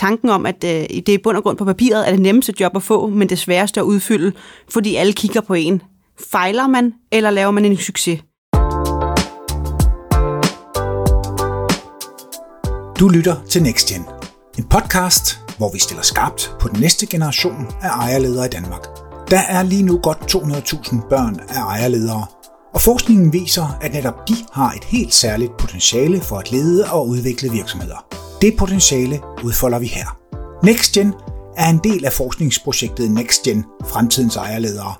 tanken 0.00 0.30
om, 0.30 0.46
at 0.46 0.64
øh, 0.64 0.70
det 0.70 1.08
er 1.08 1.12
i 1.12 1.18
bund 1.18 1.36
og 1.36 1.42
grund 1.42 1.56
på 1.56 1.64
papiret 1.64 2.08
er 2.08 2.10
det 2.10 2.20
nemmeste 2.20 2.54
job 2.60 2.76
at 2.76 2.82
få, 2.82 3.06
men 3.08 3.28
det 3.28 3.38
sværeste 3.38 3.80
at 3.80 3.84
udfylde, 3.84 4.32
fordi 4.68 4.96
alle 4.96 5.12
kigger 5.12 5.40
på 5.40 5.54
en. 5.54 5.82
Fejler 6.30 6.66
man, 6.66 6.94
eller 7.12 7.30
laver 7.30 7.50
man 7.50 7.64
en 7.64 7.76
succes? 7.76 8.20
Du 13.00 13.08
lytter 13.08 13.36
til 13.50 13.62
NextGen, 13.62 14.04
en 14.58 14.64
podcast, 14.64 15.38
hvor 15.58 15.72
vi 15.72 15.78
stiller 15.78 16.02
skarpt 16.02 16.54
på 16.60 16.68
den 16.68 16.80
næste 16.80 17.06
generation 17.06 17.66
af 17.82 17.88
ejerledere 17.88 18.46
i 18.46 18.48
Danmark. 18.48 18.84
Der 19.30 19.40
er 19.48 19.62
lige 19.62 19.82
nu 19.82 20.00
godt 20.02 20.34
200.000 20.34 21.08
børn 21.08 21.40
af 21.48 21.60
ejerledere, 21.60 22.26
og 22.74 22.80
forskningen 22.80 23.32
viser, 23.32 23.78
at 23.80 23.92
netop 23.92 24.28
de 24.28 24.34
har 24.52 24.72
et 24.72 24.84
helt 24.84 25.14
særligt 25.14 25.56
potentiale 25.56 26.20
for 26.20 26.36
at 26.36 26.52
lede 26.52 26.84
og 26.92 27.08
udvikle 27.08 27.50
virksomheder. 27.50 28.29
Det 28.40 28.56
potentiale 28.58 29.20
udfolder 29.44 29.78
vi 29.78 29.86
her. 29.86 30.18
NextGen 30.64 31.14
er 31.56 31.68
en 31.70 31.80
del 31.84 32.04
af 32.04 32.12
forskningsprojektet 32.12 33.10
NextGen 33.10 33.64
Fremtidens 33.84 34.36
Ejerledere. 34.36 34.94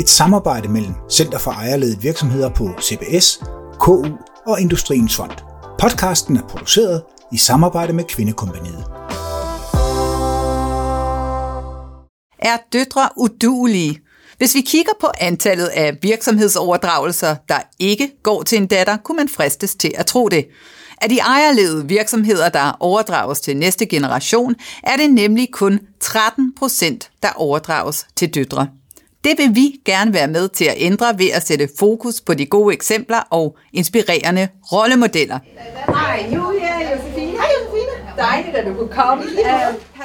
Et 0.00 0.08
samarbejde 0.08 0.68
mellem 0.68 0.94
Center 1.10 1.38
for 1.38 1.50
Ejerledet 1.50 2.02
Virksomheder 2.02 2.48
på 2.48 2.70
CBS, 2.82 3.40
KU 3.80 4.06
og 4.46 4.60
Industriens 4.60 5.16
Fond. 5.16 5.30
Podcasten 5.78 6.36
er 6.36 6.42
produceret 6.48 7.02
i 7.32 7.36
samarbejde 7.36 7.92
med 7.92 8.04
Kvindekompaniet. 8.04 8.84
Er 12.38 12.56
døtre 12.72 13.08
udulige? 13.16 14.00
Hvis 14.38 14.54
vi 14.54 14.60
kigger 14.60 14.92
på 15.00 15.06
antallet 15.20 15.66
af 15.66 15.98
virksomhedsoverdragelser, 16.02 17.36
der 17.48 17.58
ikke 17.78 18.10
går 18.22 18.42
til 18.42 18.58
en 18.58 18.66
datter, 18.66 18.96
kunne 18.96 19.16
man 19.16 19.28
fristes 19.28 19.74
til 19.74 19.92
at 19.94 20.06
tro 20.06 20.28
det. 20.28 20.46
Af 21.02 21.08
de 21.08 21.18
ejerledede 21.18 21.88
virksomheder, 21.88 22.48
der 22.48 22.76
overdrages 22.80 23.40
til 23.40 23.56
næste 23.56 23.86
generation, 23.86 24.54
er 24.82 24.96
det 24.96 25.10
nemlig 25.10 25.48
kun 25.52 25.80
13 26.00 26.54
procent, 26.58 27.10
der 27.22 27.28
overdrages 27.36 28.06
til 28.16 28.34
døtre. 28.34 28.68
Det 29.24 29.32
vil 29.38 29.54
vi 29.54 29.80
gerne 29.84 30.14
være 30.14 30.28
med 30.28 30.48
til 30.48 30.64
at 30.64 30.74
ændre 30.76 31.18
ved 31.18 31.30
at 31.34 31.46
sætte 31.46 31.68
fokus 31.78 32.20
på 32.20 32.34
de 32.34 32.46
gode 32.46 32.74
eksempler 32.74 33.18
og 33.30 33.56
inspirerende 33.72 34.48
rollemodeller. 34.72 35.38
Hej 35.88 36.26
Julia, 36.34 36.90
Josefine. 36.90 37.15
Dejligt, 38.16 38.56
at 38.56 38.66
du 38.66 38.74
kunne 38.74 38.88
komme. 38.88 39.24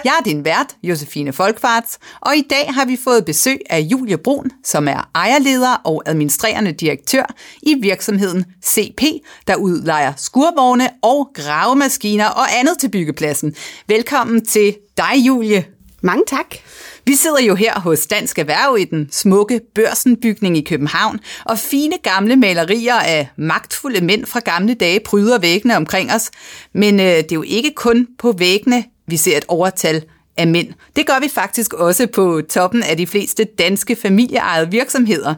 Jeg 0.04 0.14
er 0.20 0.24
din 0.26 0.46
vært, 0.46 0.76
Josefine 0.84 1.34
Folkvarts, 1.34 2.00
og 2.22 2.36
i 2.36 2.42
dag 2.50 2.74
har 2.74 2.86
vi 2.86 2.98
fået 3.04 3.26
besøg 3.26 3.60
af 3.70 3.80
Julie 3.80 4.18
Brun, 4.18 4.52
som 4.64 4.88
er 4.88 5.10
ejerleder 5.16 5.82
og 5.84 6.04
administrerende 6.06 6.72
direktør 6.72 7.34
i 7.62 7.76
virksomheden 7.82 8.46
CP, 8.66 9.02
der 9.48 9.56
udlejer 9.56 10.14
skurvogne 10.18 10.90
og 11.02 11.32
gravemaskiner 11.34 12.28
og 12.28 12.60
andet 12.60 12.78
til 12.80 12.90
byggepladsen. 12.90 13.56
Velkommen 13.88 14.46
til 14.46 14.76
dig, 14.98 15.14
Julie. 15.18 15.66
Mange 16.02 16.24
tak. 16.28 16.56
Vi 17.06 17.16
sidder 17.16 17.42
jo 17.42 17.56
her 17.56 17.80
hos 17.80 18.08
Dansk 18.08 18.40
Erhverv 18.40 18.78
i 18.80 18.84
den 18.84 19.08
smukke 19.12 19.62
børsenbygning 19.76 20.58
i 20.58 20.62
København, 20.62 21.20
og 21.46 21.60
fine 21.60 21.96
gamle 22.04 22.36
malerier 22.36 22.96
af 22.96 23.30
magtfulde 23.38 24.06
mænd 24.06 24.26
fra 24.26 24.40
gamle 24.40 24.74
dage 24.74 25.00
pryder 25.00 25.40
væggene 25.40 25.78
omkring 25.78 26.14
os. 26.14 26.32
Men 26.74 27.00
øh, 27.00 27.06
det 27.06 27.32
er 27.32 27.36
jo 27.36 27.44
ikke 27.48 27.72
kun 27.76 28.08
på 28.20 28.32
væggene, 28.32 28.84
vi 29.08 29.18
ser 29.18 29.38
et 29.38 29.46
overtal 29.48 30.04
af 30.38 30.48
mænd. 30.48 30.68
Det 30.96 31.08
gør 31.08 31.20
vi 31.22 31.30
faktisk 31.30 31.74
også 31.74 32.08
på 32.08 32.42
toppen 32.50 32.84
af 32.84 32.98
de 32.98 33.08
fleste 33.08 33.44
danske 33.44 33.96
familieejede 33.96 34.72
virksomheder. 34.72 35.36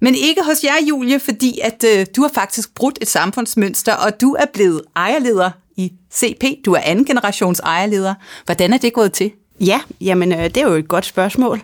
Men 0.00 0.14
ikke 0.14 0.42
hos 0.42 0.64
jer, 0.64 0.86
Julie, 0.88 1.20
fordi 1.20 1.60
at 1.62 1.84
øh, 1.84 2.06
du 2.16 2.22
har 2.22 2.30
faktisk 2.34 2.74
brudt 2.74 2.98
et 3.02 3.08
samfundsmønster, 3.08 3.94
og 3.94 4.20
du 4.20 4.32
er 4.32 4.46
blevet 4.54 4.82
ejerleder 4.96 5.50
i 5.76 5.92
CP. 6.14 6.44
Du 6.64 6.72
er 6.72 6.80
anden 6.80 7.04
generations 7.04 7.60
ejerleder. 7.60 8.14
Hvordan 8.44 8.72
er 8.72 8.78
det 8.78 8.92
gået 8.92 9.12
til? 9.12 9.32
Ja, 9.66 9.80
jamen 10.00 10.32
øh, 10.32 10.44
det 10.44 10.56
er 10.56 10.68
jo 10.68 10.74
et 10.74 10.88
godt 10.88 11.04
spørgsmål. 11.04 11.62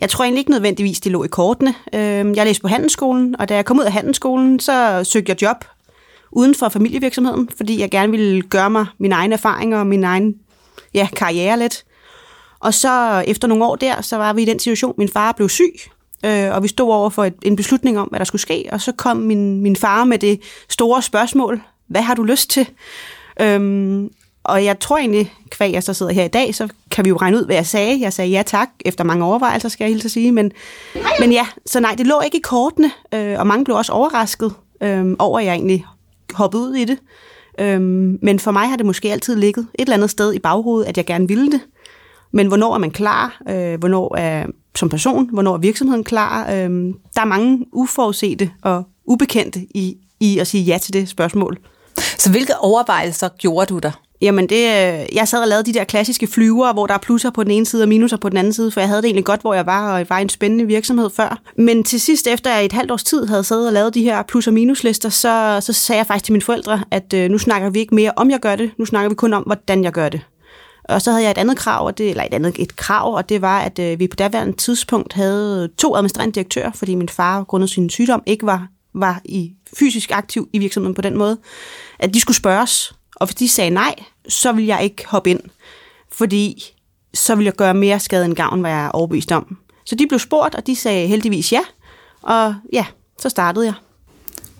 Jeg 0.00 0.10
tror 0.10 0.24
egentlig 0.24 0.40
ikke 0.40 0.50
nødvendigvis, 0.50 1.00
det 1.00 1.12
lå 1.12 1.24
i 1.24 1.28
kortene. 1.28 1.74
Øh, 1.92 2.36
jeg 2.36 2.46
læste 2.46 2.62
på 2.62 2.68
handelsskolen, 2.68 3.40
og 3.40 3.48
da 3.48 3.54
jeg 3.54 3.64
kom 3.64 3.78
ud 3.78 3.84
af 3.84 3.92
handelsskolen, 3.92 4.60
så 4.60 5.04
søgte 5.04 5.30
jeg 5.30 5.42
job 5.42 5.64
uden 6.32 6.54
for 6.54 6.68
familievirksomheden, 6.68 7.48
fordi 7.56 7.80
jeg 7.80 7.90
gerne 7.90 8.10
ville 8.10 8.42
gøre 8.42 8.70
mig 8.70 8.86
mine 8.98 9.14
egne 9.14 9.34
erfaringer 9.34 9.78
og 9.78 9.86
min 9.86 10.04
egen 10.04 10.34
ja, 10.94 11.08
karriere 11.16 11.58
lidt. 11.58 11.84
Og 12.60 12.74
så 12.74 13.24
efter 13.26 13.48
nogle 13.48 13.64
år 13.64 13.76
der, 13.76 14.00
så 14.00 14.16
var 14.16 14.32
vi 14.32 14.42
i 14.42 14.44
den 14.44 14.58
situation, 14.58 14.94
min 14.98 15.08
far 15.08 15.32
blev 15.32 15.48
syg, 15.48 15.74
øh, 16.24 16.54
og 16.54 16.62
vi 16.62 16.68
stod 16.68 16.92
over 16.92 17.10
for 17.10 17.24
et, 17.24 17.34
en 17.42 17.56
beslutning 17.56 17.98
om, 17.98 18.08
hvad 18.08 18.18
der 18.18 18.24
skulle 18.24 18.42
ske, 18.42 18.68
og 18.72 18.80
så 18.80 18.92
kom 18.92 19.16
min, 19.16 19.60
min 19.60 19.76
far 19.76 20.04
med 20.04 20.18
det 20.18 20.40
store 20.68 21.02
spørgsmål, 21.02 21.62
hvad 21.86 22.02
har 22.02 22.14
du 22.14 22.22
lyst 22.22 22.50
til? 22.50 22.68
Øhm, 23.40 24.10
og 24.44 24.64
jeg 24.64 24.78
tror 24.78 24.98
egentlig, 24.98 25.34
kvæg 25.50 25.72
jeg 25.72 25.82
så 25.82 25.94
sidder 25.94 26.12
her 26.12 26.24
i 26.24 26.28
dag, 26.28 26.54
så 26.54 26.68
kan 26.90 27.04
vi 27.04 27.08
jo 27.08 27.16
regne 27.16 27.36
ud, 27.36 27.44
hvad 27.44 27.56
jeg 27.56 27.66
sagde. 27.66 28.00
Jeg 28.00 28.12
sagde 28.12 28.30
ja 28.30 28.42
tak, 28.46 28.68
efter 28.84 29.04
mange 29.04 29.24
overvejelser, 29.24 29.68
skal 29.68 29.84
jeg 29.84 29.92
hilse 29.92 30.06
at 30.06 30.10
sige. 30.10 30.32
Men, 30.32 30.52
men 31.20 31.32
ja, 31.32 31.46
så 31.66 31.80
nej, 31.80 31.94
det 31.98 32.06
lå 32.06 32.20
ikke 32.20 32.36
i 32.36 32.40
kortene, 32.40 32.90
øh, 33.14 33.38
og 33.38 33.46
mange 33.46 33.64
blev 33.64 33.76
også 33.76 33.92
overrasket 33.92 34.52
øh, 34.80 35.16
over, 35.18 35.38
at 35.38 35.46
jeg 35.46 35.54
egentlig 35.54 35.86
hoppede 36.32 36.62
ud 36.62 36.74
i 36.74 36.84
det. 36.84 36.98
Øh, 37.58 37.80
men 38.22 38.38
for 38.38 38.50
mig 38.50 38.68
har 38.68 38.76
det 38.76 38.86
måske 38.86 39.12
altid 39.12 39.36
ligget 39.36 39.66
et 39.74 39.80
eller 39.80 39.94
andet 39.94 40.10
sted 40.10 40.34
i 40.34 40.38
baghovedet, 40.38 40.88
at 40.88 40.96
jeg 40.96 41.06
gerne 41.06 41.28
ville 41.28 41.52
det. 41.52 41.60
Men 42.32 42.46
hvornår 42.46 42.74
er 42.74 42.78
man 42.78 42.90
klar? 42.90 43.42
Øh, 43.48 43.78
hvornår 43.78 44.16
er 44.16 44.46
som 44.76 44.88
person? 44.88 45.28
Hvornår 45.32 45.54
er 45.54 45.58
virksomheden 45.58 46.04
klar? 46.04 46.50
Øh, 46.50 46.70
der 47.14 47.20
er 47.20 47.24
mange 47.24 47.66
uforudsete 47.72 48.50
og 48.62 48.84
ubekendte 49.04 49.60
i, 49.60 49.96
i 50.20 50.38
at 50.38 50.46
sige 50.46 50.64
ja 50.64 50.78
til 50.78 50.92
det 50.92 51.08
spørgsmål. 51.08 51.58
Så 52.18 52.30
hvilke 52.30 52.58
overvejelser 52.58 53.28
gjorde 53.28 53.66
du 53.66 53.78
der? 53.78 53.92
Jamen, 54.20 54.48
det, 54.48 54.56
øh, 54.56 55.16
jeg 55.16 55.28
sad 55.28 55.42
og 55.42 55.48
lavede 55.48 55.72
de 55.72 55.78
der 55.78 55.84
klassiske 55.84 56.26
flyver, 56.26 56.72
hvor 56.72 56.86
der 56.86 56.94
er 56.94 56.98
plusser 56.98 57.30
på 57.30 57.44
den 57.44 57.50
ene 57.50 57.66
side 57.66 57.82
og 57.82 57.88
minuser 57.88 58.16
på 58.16 58.28
den 58.28 58.36
anden 58.36 58.52
side, 58.52 58.70
for 58.70 58.80
jeg 58.80 58.88
havde 58.88 59.02
det 59.02 59.06
egentlig 59.06 59.24
godt, 59.24 59.40
hvor 59.40 59.54
jeg 59.54 59.66
var, 59.66 59.92
og 59.92 59.98
jeg 59.98 60.06
var 60.10 60.18
en 60.18 60.28
spændende 60.28 60.66
virksomhed 60.66 61.10
før. 61.10 61.40
Men 61.56 61.84
til 61.84 62.00
sidst, 62.00 62.26
efter 62.26 62.50
jeg 62.54 62.64
et 62.64 62.72
halvt 62.72 62.90
års 62.90 63.04
tid 63.04 63.26
havde 63.26 63.44
siddet 63.44 63.66
og 63.66 63.72
lavet 63.72 63.94
de 63.94 64.02
her 64.02 64.22
plus- 64.22 64.46
og 64.46 64.52
minuslister, 64.52 65.08
så, 65.08 65.58
så 65.60 65.72
sagde 65.72 65.98
jeg 65.98 66.06
faktisk 66.06 66.24
til 66.24 66.32
mine 66.32 66.42
forældre, 66.42 66.82
at 66.90 67.14
øh, 67.14 67.30
nu 67.30 67.38
snakker 67.38 67.70
vi 67.70 67.78
ikke 67.78 67.94
mere 67.94 68.12
om, 68.16 68.30
jeg 68.30 68.40
gør 68.40 68.56
det, 68.56 68.70
nu 68.78 68.84
snakker 68.84 69.08
vi 69.08 69.14
kun 69.14 69.32
om, 69.32 69.42
hvordan 69.42 69.84
jeg 69.84 69.92
gør 69.92 70.08
det. 70.08 70.20
Og 70.84 71.02
så 71.02 71.10
havde 71.10 71.24
jeg 71.24 71.30
et 71.30 71.38
andet 71.38 71.56
krav, 71.56 71.86
og 71.86 71.98
det, 71.98 72.10
eller 72.10 72.24
et 72.24 72.34
andet 72.34 72.56
et 72.58 72.76
krav, 72.76 73.14
og 73.14 73.28
det 73.28 73.42
var, 73.42 73.60
at 73.60 73.78
øh, 73.78 73.98
vi 73.98 74.08
på 74.08 74.16
daværende 74.16 74.56
tidspunkt 74.56 75.12
havde 75.12 75.68
to 75.78 75.96
administrerende 75.96 76.34
direktører, 76.34 76.72
fordi 76.74 76.94
min 76.94 77.08
far, 77.08 77.44
grundet 77.44 77.70
sin 77.70 77.90
sygdom, 77.90 78.22
ikke 78.26 78.46
var, 78.46 78.66
var 78.94 79.20
i 79.24 79.52
fysisk 79.78 80.10
aktiv 80.10 80.48
i 80.52 80.58
virksomheden 80.58 80.94
på 80.94 81.02
den 81.02 81.16
måde, 81.16 81.38
at 81.98 82.14
de 82.14 82.20
skulle 82.20 82.36
spørges. 82.36 82.94
Og 83.16 83.26
hvis 83.26 83.34
de 83.34 83.48
sagde 83.48 83.70
nej, 83.70 83.94
så 84.28 84.52
vil 84.52 84.66
jeg 84.66 84.84
ikke 84.84 85.06
hoppe 85.06 85.30
ind, 85.30 85.40
fordi 86.12 86.64
så 87.14 87.34
vil 87.34 87.44
jeg 87.44 87.52
gøre 87.52 87.74
mere 87.74 88.00
skade 88.00 88.24
end 88.24 88.34
gavn, 88.34 88.60
hvad 88.60 88.70
jeg 88.70 88.84
er 88.84 88.90
overbevist 88.90 89.32
om. 89.32 89.58
Så 89.84 89.94
de 89.94 90.06
blev 90.06 90.18
spurgt, 90.18 90.54
og 90.54 90.66
de 90.66 90.76
sagde 90.76 91.06
heldigvis 91.06 91.52
ja, 91.52 91.60
og 92.22 92.54
ja, 92.72 92.86
så 93.18 93.28
startede 93.28 93.66
jeg. 93.66 93.74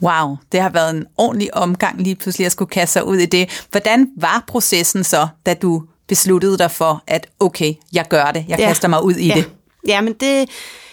Wow, 0.02 0.36
det 0.52 0.60
har 0.60 0.68
været 0.68 0.90
en 0.90 1.06
ordentlig 1.16 1.54
omgang 1.54 2.02
lige 2.02 2.16
pludselig 2.16 2.46
at 2.46 2.52
skulle 2.52 2.70
kaste 2.70 2.92
sig 2.92 3.04
ud 3.04 3.16
i 3.16 3.26
det. 3.26 3.66
Hvordan 3.70 4.08
var 4.16 4.44
processen 4.46 5.04
så, 5.04 5.28
da 5.46 5.54
du 5.54 5.82
besluttede 6.08 6.58
dig 6.58 6.70
for, 6.70 7.02
at 7.06 7.26
okay, 7.40 7.74
jeg 7.92 8.08
gør 8.08 8.24
det, 8.24 8.44
jeg 8.48 8.58
ja. 8.58 8.66
kaster 8.66 8.88
mig 8.88 9.04
ud 9.04 9.14
i 9.14 9.26
ja. 9.26 9.34
det? 9.34 9.50
Ja, 9.86 10.00
men 10.00 10.12
det, 10.12 10.48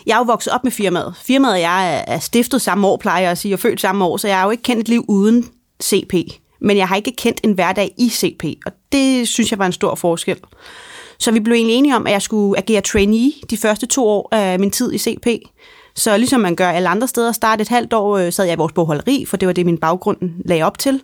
jeg 0.06 0.14
er 0.14 0.18
jo 0.18 0.24
vokset 0.24 0.54
op 0.54 0.64
med 0.64 0.72
firmaet. 0.72 1.16
Firmaet 1.22 1.54
og 1.54 1.62
jeg 1.62 2.04
er 2.08 2.20
stiftet 2.20 2.62
samme 2.62 2.88
år, 2.88 2.98
plejer 2.98 3.22
jeg 3.22 3.32
at 3.32 3.38
sige, 3.38 3.56
og 3.56 3.60
født 3.60 3.82
samme 3.82 4.06
år, 4.06 4.18
så 4.18 4.28
jeg 4.28 4.38
har 4.38 4.46
jo 4.46 4.52
ikke 4.52 4.64
kendt 4.64 4.82
et 4.82 4.90
liv 4.90 5.06
uden 5.08 5.50
CP 5.84 6.14
men 6.62 6.78
jeg 6.78 6.88
har 6.88 6.96
ikke 6.96 7.16
kendt 7.18 7.40
en 7.44 7.52
hverdag 7.52 7.94
i 7.98 8.10
CP, 8.10 8.44
og 8.66 8.72
det 8.92 9.28
synes 9.28 9.52
jeg 9.52 9.60
var 9.60 9.66
en 9.66 9.72
stor 9.72 9.96
forskel. 9.96 10.38
Så 11.20 11.32
vi 11.32 11.40
blev 11.40 11.56
egentlig 11.56 11.76
enige 11.76 11.96
om, 11.96 12.08
at 12.08 12.14
jeg 12.14 12.22
skulle 12.22 12.58
agere 12.58 12.82
trainee 12.82 13.32
de 13.50 13.58
første 13.58 13.86
to 13.86 14.08
år 14.08 14.30
af 14.32 14.60
min 14.60 14.72
tid 14.72 14.94
i 14.94 14.98
CP. 14.98 15.28
Så 15.96 16.18
ligesom 16.18 16.42
man 16.42 16.56
gør 16.56 16.70
alle 16.70 16.90
andre 16.90 17.08
steder, 17.08 17.32
starte 17.32 17.62
et 17.62 17.70
halvt 17.70 17.94
år 17.94 18.18
øh, 18.18 18.34
sad 18.34 18.46
jeg 18.46 18.54
i 18.54 18.58
vores 18.58 18.74
bogholderi, 18.74 19.26
for 19.26 19.38
det 19.38 19.48
var 19.48 19.54
det, 19.54 19.66
min 19.66 19.78
baggrund 19.78 20.18
lagde 20.46 20.64
op 20.64 20.78
til. 20.78 21.02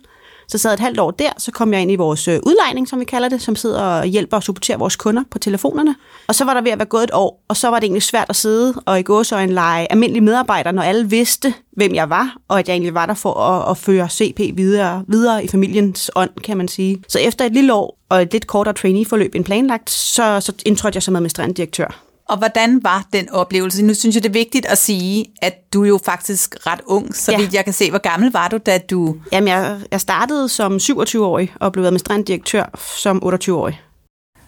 Så 0.48 0.58
sad 0.58 0.72
et 0.72 0.80
halvt 0.80 1.00
år 1.00 1.10
der, 1.10 1.30
så 1.38 1.50
kom 1.50 1.72
jeg 1.72 1.82
ind 1.82 1.92
i 1.92 1.96
vores 1.96 2.28
øh, 2.28 2.40
udlejning, 2.46 2.88
som 2.88 3.00
vi 3.00 3.04
kalder 3.04 3.28
det, 3.28 3.42
som 3.42 3.56
sidder 3.56 3.82
og 3.82 4.06
hjælper 4.06 4.36
og 4.36 4.42
supporterer 4.42 4.78
vores 4.78 4.96
kunder 4.96 5.22
på 5.30 5.38
telefonerne. 5.38 5.94
Og 6.26 6.34
så 6.34 6.44
var 6.44 6.54
der 6.54 6.60
ved 6.60 6.70
at 6.70 6.78
være 6.78 6.86
gået 6.86 7.04
et 7.04 7.10
år, 7.12 7.44
og 7.48 7.56
så 7.56 7.68
var 7.68 7.78
det 7.78 7.84
egentlig 7.84 8.02
svært 8.02 8.26
at 8.28 8.36
sidde 8.36 8.74
og 8.86 9.00
i 9.00 9.02
gåsøjne 9.02 9.52
lege 9.52 9.92
almindelige 9.92 10.24
medarbejdere, 10.24 10.72
når 10.72 10.82
alle 10.82 11.10
vidste, 11.10 11.54
hvem 11.72 11.94
jeg 11.94 12.10
var, 12.10 12.36
og 12.48 12.58
at 12.58 12.68
jeg 12.68 12.74
egentlig 12.74 12.94
var 12.94 13.06
der 13.06 13.14
for 13.14 13.34
at, 13.34 13.70
at 13.70 13.76
føre 13.76 14.08
CP 14.08 14.40
videre, 14.56 15.04
videre 15.08 15.44
i 15.44 15.48
familiens 15.48 16.10
ånd, 16.16 16.30
kan 16.44 16.56
man 16.56 16.68
sige. 16.68 17.02
Så 17.08 17.18
efter 17.18 17.44
et 17.44 17.52
lille 17.52 17.74
år 17.74 17.98
og 18.08 18.22
et 18.22 18.32
lidt 18.32 18.46
kortere 18.46 18.74
trainee-forløb 18.74 19.34
end 19.34 19.44
planlagt, 19.44 19.90
så, 19.90 20.40
så 20.40 20.52
indtrådte 20.66 20.96
jeg 20.96 21.02
som 21.02 21.16
administrerende 21.16 21.54
direktør. 21.54 22.13
Og 22.28 22.38
hvordan 22.38 22.84
var 22.84 23.06
den 23.12 23.30
oplevelse? 23.30 23.84
Nu 23.84 23.94
synes 23.94 24.14
jeg, 24.14 24.22
det 24.22 24.28
er 24.28 24.32
vigtigt 24.32 24.66
at 24.66 24.78
sige, 24.78 25.26
at 25.42 25.72
du 25.72 25.84
er 25.84 25.88
jo 25.88 26.00
faktisk 26.04 26.56
ret 26.66 26.80
ung, 26.86 27.16
så 27.16 27.32
ja. 27.32 27.38
vidt 27.38 27.54
jeg 27.54 27.64
kan 27.64 27.72
se. 27.72 27.90
Hvor 27.90 27.98
gammel 27.98 28.32
var 28.32 28.48
du, 28.48 28.58
da 28.66 28.78
du... 28.78 29.16
Jamen, 29.32 29.48
jeg, 29.48 29.80
jeg 29.90 30.00
startede 30.00 30.48
som 30.48 30.76
27-årig 30.76 31.52
og 31.60 31.72
blev 31.72 31.84
administrerende 31.84 32.26
direktør 32.26 32.78
som 32.98 33.22
28-årig. 33.24 33.80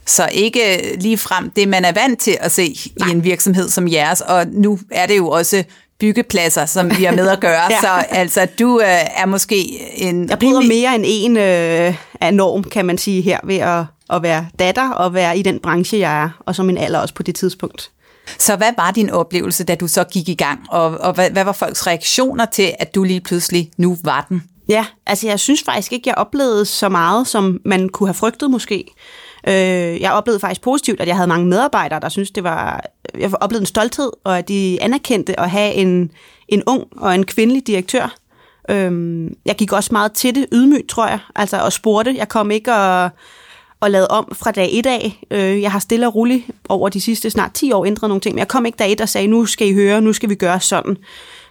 Så 0.06 0.28
ikke 0.32 0.60
lige 1.00 1.18
frem 1.18 1.50
det, 1.50 1.68
man 1.68 1.84
er 1.84 1.92
vant 1.92 2.20
til 2.20 2.36
at 2.40 2.52
se 2.52 2.76
Nej. 2.98 3.08
i 3.08 3.12
en 3.12 3.24
virksomhed 3.24 3.68
som 3.68 3.88
jeres, 3.88 4.20
og 4.20 4.46
nu 4.46 4.78
er 4.90 5.06
det 5.06 5.16
jo 5.16 5.28
også 5.28 5.64
byggepladser, 6.00 6.66
som 6.66 6.90
vi 6.98 7.04
har 7.04 7.12
med 7.12 7.28
at 7.28 7.40
gøre. 7.40 7.62
ja. 7.72 7.80
Så 7.80 8.04
altså, 8.10 8.46
du 8.58 8.80
øh, 8.80 8.86
er 9.16 9.26
måske 9.26 9.80
en... 10.02 10.28
Jeg 10.28 10.38
bryder 10.38 10.60
rimelig... 10.60 10.78
mere 10.78 10.94
end 10.94 11.04
en 11.06 11.36
øh, 11.36 11.94
af 12.20 12.34
norm, 12.34 12.64
kan 12.64 12.84
man 12.84 12.98
sige 12.98 13.22
her, 13.22 13.38
ved 13.44 13.56
at 13.56 13.84
at 14.10 14.22
være 14.22 14.46
datter 14.58 14.90
og 14.90 15.14
være 15.14 15.38
i 15.38 15.42
den 15.42 15.58
branche, 15.58 15.98
jeg 15.98 16.22
er, 16.22 16.30
og 16.40 16.54
som 16.54 16.66
min 16.66 16.78
alder 16.78 16.98
også 16.98 17.14
på 17.14 17.22
det 17.22 17.34
tidspunkt. 17.34 17.90
Så 18.38 18.56
hvad 18.56 18.72
var 18.76 18.90
din 18.90 19.10
oplevelse, 19.10 19.64
da 19.64 19.74
du 19.74 19.88
så 19.88 20.04
gik 20.04 20.28
i 20.28 20.34
gang, 20.34 20.60
og, 20.70 20.84
og 20.84 21.12
hvad, 21.12 21.30
hvad 21.30 21.44
var 21.44 21.52
folks 21.52 21.86
reaktioner 21.86 22.44
til, 22.44 22.72
at 22.78 22.94
du 22.94 23.04
lige 23.04 23.20
pludselig 23.20 23.70
nu 23.76 23.96
var 24.04 24.26
den? 24.28 24.42
Ja, 24.68 24.86
altså 25.06 25.26
jeg 25.26 25.40
synes 25.40 25.62
faktisk 25.62 25.92
ikke, 25.92 26.08
jeg 26.08 26.14
oplevede 26.14 26.64
så 26.64 26.88
meget, 26.88 27.26
som 27.26 27.60
man 27.64 27.88
kunne 27.88 28.08
have 28.08 28.14
frygtet 28.14 28.50
måske. 28.50 28.84
Øh, 29.48 30.00
jeg 30.00 30.12
oplevede 30.12 30.40
faktisk 30.40 30.60
positivt, 30.62 31.00
at 31.00 31.08
jeg 31.08 31.16
havde 31.16 31.28
mange 31.28 31.46
medarbejdere, 31.46 32.00
der 32.00 32.08
synes 32.08 32.30
det 32.30 32.44
var... 32.44 32.84
Jeg 33.18 33.34
oplevede 33.40 33.62
en 33.62 33.66
stolthed, 33.66 34.10
og 34.24 34.38
at 34.38 34.48
de 34.48 34.78
anerkendte 34.80 35.40
at 35.40 35.50
have 35.50 35.72
en, 35.74 36.10
en 36.48 36.62
ung 36.66 36.84
og 36.96 37.14
en 37.14 37.26
kvindelig 37.26 37.66
direktør. 37.66 38.14
Øh, 38.68 39.30
jeg 39.44 39.56
gik 39.56 39.72
også 39.72 39.88
meget 39.92 40.12
til 40.12 40.34
det, 40.34 40.46
ydmygt, 40.52 40.88
tror 40.88 41.06
jeg, 41.06 41.18
altså 41.36 41.56
og 41.56 41.72
spurgte. 41.72 42.14
Jeg 42.16 42.28
kom 42.28 42.50
ikke 42.50 42.74
og, 42.74 43.10
og 43.80 43.90
lavet 43.90 44.08
om 44.08 44.32
fra 44.32 44.50
dag 44.50 44.68
et 44.72 44.86
af. 44.86 45.26
Øh, 45.30 45.62
jeg 45.62 45.72
har 45.72 45.78
stille 45.78 46.06
og 46.06 46.14
roligt 46.14 46.44
over 46.68 46.88
de 46.88 47.00
sidste 47.00 47.30
snart 47.30 47.52
10 47.52 47.72
år 47.72 47.86
ændret 47.86 48.08
nogle 48.08 48.20
ting, 48.20 48.34
men 48.34 48.38
jeg 48.38 48.48
kom 48.48 48.66
ikke 48.66 48.76
dag 48.76 48.92
et 48.92 49.00
og 49.00 49.08
sagde, 49.08 49.26
nu 49.26 49.46
skal 49.46 49.68
I 49.68 49.74
høre, 49.74 50.00
nu 50.00 50.12
skal 50.12 50.28
vi 50.28 50.34
gøre 50.34 50.60
sådan. 50.60 50.96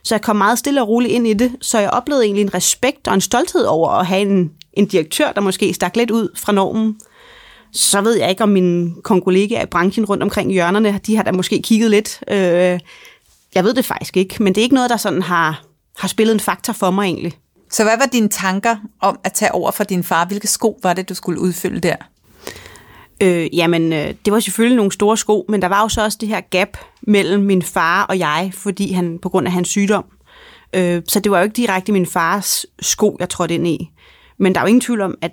Så 0.03 0.15
jeg 0.15 0.21
kom 0.21 0.35
meget 0.35 0.59
stille 0.59 0.81
og 0.81 0.87
roligt 0.87 1.13
ind 1.13 1.27
i 1.27 1.33
det, 1.33 1.51
så 1.61 1.79
jeg 1.79 1.89
oplevede 1.89 2.25
egentlig 2.25 2.41
en 2.41 2.53
respekt 2.53 3.07
og 3.07 3.13
en 3.13 3.21
stolthed 3.21 3.65
over 3.65 3.89
at 3.89 4.05
have 4.05 4.21
en, 4.21 4.51
en 4.73 4.85
direktør, 4.85 5.31
der 5.31 5.41
måske 5.41 5.73
stak 5.73 5.95
lidt 5.95 6.11
ud 6.11 6.29
fra 6.35 6.51
normen. 6.51 6.99
Så 7.73 8.01
ved 8.01 8.17
jeg 8.17 8.29
ikke, 8.29 8.43
om 8.43 8.49
mine 8.49 8.91
kollegaer 9.03 9.63
i 9.63 9.65
branchen 9.65 10.05
rundt 10.05 10.23
omkring 10.23 10.51
hjørnerne, 10.51 10.99
de 11.05 11.15
har 11.15 11.23
da 11.23 11.31
måske 11.31 11.61
kigget 11.61 11.91
lidt. 11.91 12.19
Øh, 12.27 12.79
jeg 13.55 13.63
ved 13.63 13.73
det 13.73 13.85
faktisk 13.85 14.17
ikke, 14.17 14.43
men 14.43 14.55
det 14.55 14.61
er 14.61 14.63
ikke 14.63 14.75
noget, 14.75 14.89
der 14.89 14.97
sådan 14.97 15.21
har, 15.21 15.63
har 15.97 16.07
spillet 16.07 16.33
en 16.33 16.39
faktor 16.39 16.73
for 16.73 16.91
mig 16.91 17.03
egentlig. 17.03 17.33
Så 17.71 17.83
hvad 17.83 17.97
var 17.97 18.05
dine 18.05 18.29
tanker 18.29 18.75
om 19.01 19.19
at 19.23 19.33
tage 19.33 19.51
over 19.51 19.71
for 19.71 19.83
din 19.83 20.03
far? 20.03 20.25
Hvilke 20.25 20.47
sko 20.47 20.79
var 20.83 20.93
det, 20.93 21.09
du 21.09 21.13
skulle 21.13 21.39
udfylde 21.39 21.79
der? 21.79 21.95
Øh, 23.23 23.55
jamen, 23.55 23.93
øh, 23.93 24.13
det 24.25 24.33
var 24.33 24.39
selvfølgelig 24.39 24.75
nogle 24.75 24.91
store 24.91 25.17
sko, 25.17 25.45
men 25.49 25.61
der 25.61 25.67
var 25.67 25.81
jo 25.81 25.89
så 25.89 26.03
også 26.03 26.17
det 26.21 26.29
her 26.29 26.41
gap 26.41 26.77
mellem 27.01 27.43
min 27.43 27.61
far 27.61 28.03
og 28.03 28.19
jeg, 28.19 28.51
fordi 28.53 28.91
han 28.91 29.19
på 29.21 29.29
grund 29.29 29.47
af 29.47 29.53
hans 29.53 29.69
sygdom. 29.69 30.05
Øh, 30.73 31.01
så 31.07 31.19
det 31.19 31.31
var 31.31 31.37
jo 31.37 31.43
ikke 31.43 31.55
direkte 31.55 31.91
min 31.91 32.05
fars 32.05 32.65
sko, 32.81 33.17
jeg 33.19 33.29
trådte 33.29 33.53
ind 33.55 33.67
i. 33.67 33.89
Men 34.37 34.55
der 34.55 34.59
er 34.59 34.63
jo 34.63 34.67
ingen 34.67 34.81
tvivl 34.81 35.01
om, 35.01 35.17
at, 35.21 35.31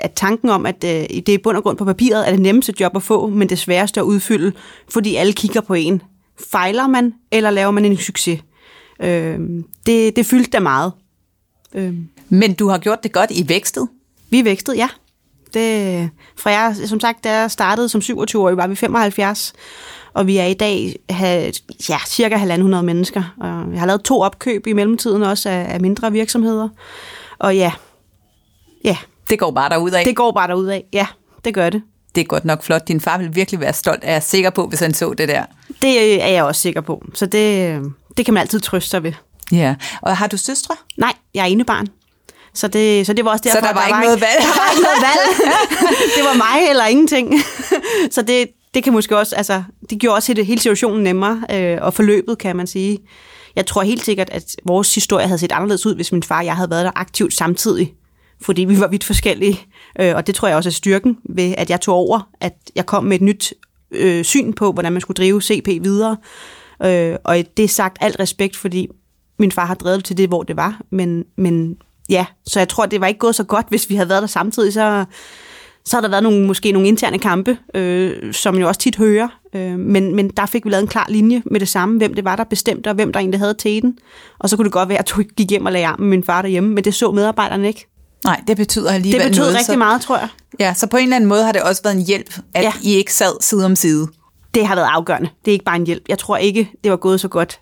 at 0.00 0.12
tanken 0.12 0.50
om, 0.50 0.66
at 0.66 0.84
øh, 0.84 1.20
det 1.26 1.28
er 1.28 1.38
bund 1.42 1.56
og 1.56 1.62
grund 1.62 1.76
på 1.76 1.84
papiret, 1.84 2.28
er 2.28 2.30
det 2.30 2.40
nemmeste 2.40 2.74
job 2.80 2.96
at 2.96 3.02
få, 3.02 3.28
men 3.28 3.48
det 3.48 3.58
sværeste 3.58 4.00
at 4.00 4.04
udfylde, 4.04 4.52
fordi 4.88 5.16
alle 5.16 5.32
kigger 5.32 5.60
på 5.60 5.74
en. 5.74 6.02
Fejler 6.50 6.86
man, 6.86 7.14
eller 7.32 7.50
laver 7.50 7.70
man 7.70 7.84
en 7.84 7.96
succes? 7.96 8.40
Øh, 9.02 9.40
det, 9.86 10.16
det 10.16 10.26
fyldte 10.26 10.50
da 10.50 10.60
meget. 10.60 10.92
Øh. 11.74 11.94
Men 12.28 12.54
du 12.54 12.68
har 12.68 12.78
gjort 12.78 13.02
det 13.02 13.12
godt 13.12 13.30
i 13.30 13.48
vækstet? 13.48 13.88
Vi 14.30 14.44
vækstede, 14.44 14.76
ja. 14.76 14.88
Det, 15.54 16.10
fra 16.38 16.50
jeg, 16.50 16.76
som 16.86 17.00
sagt, 17.00 17.24
da 17.24 17.40
jeg 17.40 17.50
startede 17.50 17.88
som 17.88 18.00
27-årig, 18.00 18.56
var 18.56 18.66
vi 18.66 18.74
75, 18.74 19.52
og 20.14 20.26
vi 20.26 20.36
er 20.36 20.44
i 20.44 20.54
dag 20.54 20.94
ja, 21.88 21.98
cirka 22.06 22.36
1.500 22.36 22.80
mennesker. 22.80 23.22
Og 23.40 23.72
jeg 23.72 23.80
har 23.80 23.86
lavet 23.86 24.02
to 24.02 24.20
opkøb 24.20 24.66
i 24.66 24.72
mellemtiden 24.72 25.22
også 25.22 25.48
af, 25.48 25.66
af 25.68 25.80
mindre 25.80 26.12
virksomheder. 26.12 26.68
Og 27.38 27.56
ja, 27.56 27.72
ja. 28.84 28.96
Det 29.30 29.38
går 29.38 29.50
bare 29.50 29.68
derud 29.68 29.90
af. 29.90 30.04
Det 30.04 30.16
går 30.16 30.32
bare 30.32 30.48
derud 30.48 30.66
af, 30.66 30.84
ja, 30.92 31.06
det 31.44 31.54
gør 31.54 31.70
det. 31.70 31.82
Det 32.14 32.20
er 32.20 32.24
godt 32.24 32.44
nok 32.44 32.62
flot. 32.62 32.88
Din 32.88 33.00
far 33.00 33.18
vil 33.18 33.34
virkelig 33.34 33.60
være 33.60 33.72
stolt, 33.72 34.00
er 34.02 34.12
jeg 34.12 34.22
sikker 34.22 34.50
på, 34.50 34.66
hvis 34.66 34.80
han 34.80 34.94
så 34.94 35.14
det 35.18 35.28
der. 35.28 35.44
Det 35.82 36.22
er 36.22 36.28
jeg 36.28 36.44
også 36.44 36.60
sikker 36.60 36.80
på. 36.80 37.04
Så 37.14 37.26
det, 37.26 37.80
det 38.16 38.24
kan 38.24 38.34
man 38.34 38.40
altid 38.40 38.60
trøste 38.60 38.90
sig 38.90 39.02
ved. 39.02 39.12
Ja, 39.52 39.74
og 40.02 40.16
har 40.16 40.26
du 40.26 40.36
søstre? 40.36 40.76
Nej, 40.96 41.12
jeg 41.34 41.42
er 41.42 41.46
enebarn. 41.46 41.86
Så 42.54 42.68
det, 42.68 43.06
så 43.06 43.12
det 43.12 43.24
var 43.24 43.30
også 43.30 43.42
derfor, 43.44 43.56
Så 43.56 43.66
der 43.66 43.72
var, 43.72 43.80
der 43.80 43.86
ikke 43.86 43.96
var 43.96 44.04
noget 44.04 44.20
valg? 44.20 44.40
Der 44.46 44.60
var 44.60 44.70
ikke 44.70 44.82
noget 44.82 45.02
valg. 45.02 45.22
det 46.16 46.24
var 46.24 46.36
mig 46.36 46.70
eller 46.70 46.86
ingenting. 46.86 47.34
så 48.10 48.22
det, 48.22 48.48
det 48.74 48.84
kan 48.84 48.92
måske 48.92 49.18
også, 49.18 49.36
altså, 49.36 49.62
det 49.90 49.98
gjorde 49.98 50.16
også 50.16 50.42
hele 50.42 50.60
situationen 50.60 51.02
nemmere, 51.02 51.44
øh, 51.50 51.78
og 51.80 51.94
forløbet, 51.94 52.38
kan 52.38 52.56
man 52.56 52.66
sige. 52.66 52.98
Jeg 53.56 53.66
tror 53.66 53.82
helt 53.82 54.04
sikkert, 54.04 54.30
at 54.30 54.56
vores 54.64 54.94
historie 54.94 55.26
havde 55.26 55.38
set 55.38 55.52
anderledes 55.52 55.86
ud, 55.86 55.94
hvis 55.94 56.12
min 56.12 56.22
far 56.22 56.38
og 56.38 56.44
jeg 56.44 56.56
havde 56.56 56.70
været 56.70 56.84
der 56.84 56.92
aktivt 56.94 57.34
samtidig. 57.34 57.94
Fordi 58.42 58.64
vi 58.64 58.80
var 58.80 58.88
vidt 58.88 59.04
forskellige. 59.04 59.60
Øh, 60.00 60.14
og 60.16 60.26
det 60.26 60.34
tror 60.34 60.48
jeg 60.48 60.56
også 60.56 60.68
er 60.68 60.72
styrken 60.72 61.16
ved, 61.30 61.54
at 61.58 61.70
jeg 61.70 61.80
tog 61.80 61.96
over, 61.96 62.28
at 62.40 62.54
jeg 62.76 62.86
kom 62.86 63.04
med 63.04 63.16
et 63.16 63.22
nyt 63.22 63.54
øh, 63.90 64.24
syn 64.24 64.52
på, 64.52 64.72
hvordan 64.72 64.92
man 64.92 65.00
skulle 65.00 65.16
drive 65.16 65.42
CP 65.42 65.66
videre. 65.66 66.16
Øh, 66.84 67.16
og 67.24 67.36
det 67.56 67.64
er 67.64 67.68
sagt 67.68 67.96
alt 68.00 68.20
respekt, 68.20 68.56
fordi 68.56 68.88
min 69.38 69.52
far 69.52 69.66
har 69.66 69.74
drevet 69.74 70.04
til 70.04 70.16
det, 70.16 70.28
hvor 70.28 70.42
det 70.42 70.56
var. 70.56 70.80
Men, 70.90 71.24
men 71.36 71.76
ja, 72.08 72.26
så 72.46 72.60
jeg 72.60 72.68
tror, 72.68 72.86
det 72.86 73.00
var 73.00 73.06
ikke 73.06 73.18
gået 73.18 73.34
så 73.34 73.44
godt, 73.44 73.66
hvis 73.68 73.90
vi 73.90 73.94
havde 73.94 74.08
været 74.08 74.22
der 74.22 74.28
samtidig, 74.28 74.72
så, 74.72 75.04
så 75.84 75.96
har 75.96 76.00
der 76.00 76.08
været 76.08 76.22
nogle, 76.22 76.46
måske 76.46 76.72
nogle 76.72 76.88
interne 76.88 77.18
kampe, 77.18 77.58
øh, 77.74 78.34
som 78.34 78.58
jo 78.58 78.68
også 78.68 78.80
tit 78.80 78.96
hører. 78.96 79.28
Øh, 79.54 79.78
men, 79.78 80.16
men 80.16 80.28
der 80.28 80.46
fik 80.46 80.64
vi 80.64 80.70
lavet 80.70 80.82
en 80.82 80.88
klar 80.88 81.06
linje 81.08 81.42
med 81.46 81.60
det 81.60 81.68
samme, 81.68 81.98
hvem 81.98 82.14
det 82.14 82.24
var, 82.24 82.36
der 82.36 82.44
bestemte, 82.44 82.88
og 82.88 82.94
hvem 82.94 83.12
der 83.12 83.20
egentlig 83.20 83.40
havde 83.40 83.54
teten. 83.58 83.98
Og 84.38 84.48
så 84.48 84.56
kunne 84.56 84.64
det 84.64 84.72
godt 84.72 84.88
være, 84.88 84.98
at 84.98 85.12
jeg 85.16 85.26
gik 85.26 85.50
hjem 85.50 85.66
og 85.66 85.72
lagde 85.72 85.86
arm 85.86 86.00
med 86.00 86.08
min 86.08 86.24
far 86.24 86.42
derhjemme, 86.42 86.70
men 86.74 86.84
det 86.84 86.94
så 86.94 87.12
medarbejderne 87.12 87.68
ikke. 87.68 87.86
Nej, 88.24 88.40
det 88.46 88.56
betyder 88.56 88.92
alligevel 88.92 89.20
Det 89.20 89.28
betyder 89.28 89.44
noget, 89.44 89.56
rigtig 89.56 89.74
så, 89.74 89.78
meget, 89.78 90.00
tror 90.00 90.18
jeg. 90.18 90.28
Ja, 90.60 90.74
så 90.74 90.86
på 90.86 90.96
en 90.96 91.02
eller 91.02 91.16
anden 91.16 91.28
måde 91.28 91.44
har 91.44 91.52
det 91.52 91.62
også 91.62 91.82
været 91.84 91.96
en 91.96 92.02
hjælp, 92.02 92.38
at 92.54 92.62
ja. 92.62 92.72
I 92.82 92.94
ikke 92.94 93.14
sad 93.14 93.32
side 93.40 93.64
om 93.64 93.76
side. 93.76 94.08
Det 94.54 94.66
har 94.66 94.74
været 94.74 94.88
afgørende. 94.90 95.28
Det 95.44 95.50
er 95.50 95.52
ikke 95.52 95.64
bare 95.64 95.76
en 95.76 95.86
hjælp. 95.86 96.02
Jeg 96.08 96.18
tror 96.18 96.36
ikke, 96.36 96.70
det 96.84 96.90
var 96.90 96.96
gået 96.96 97.20
så 97.20 97.28
godt. 97.28 97.60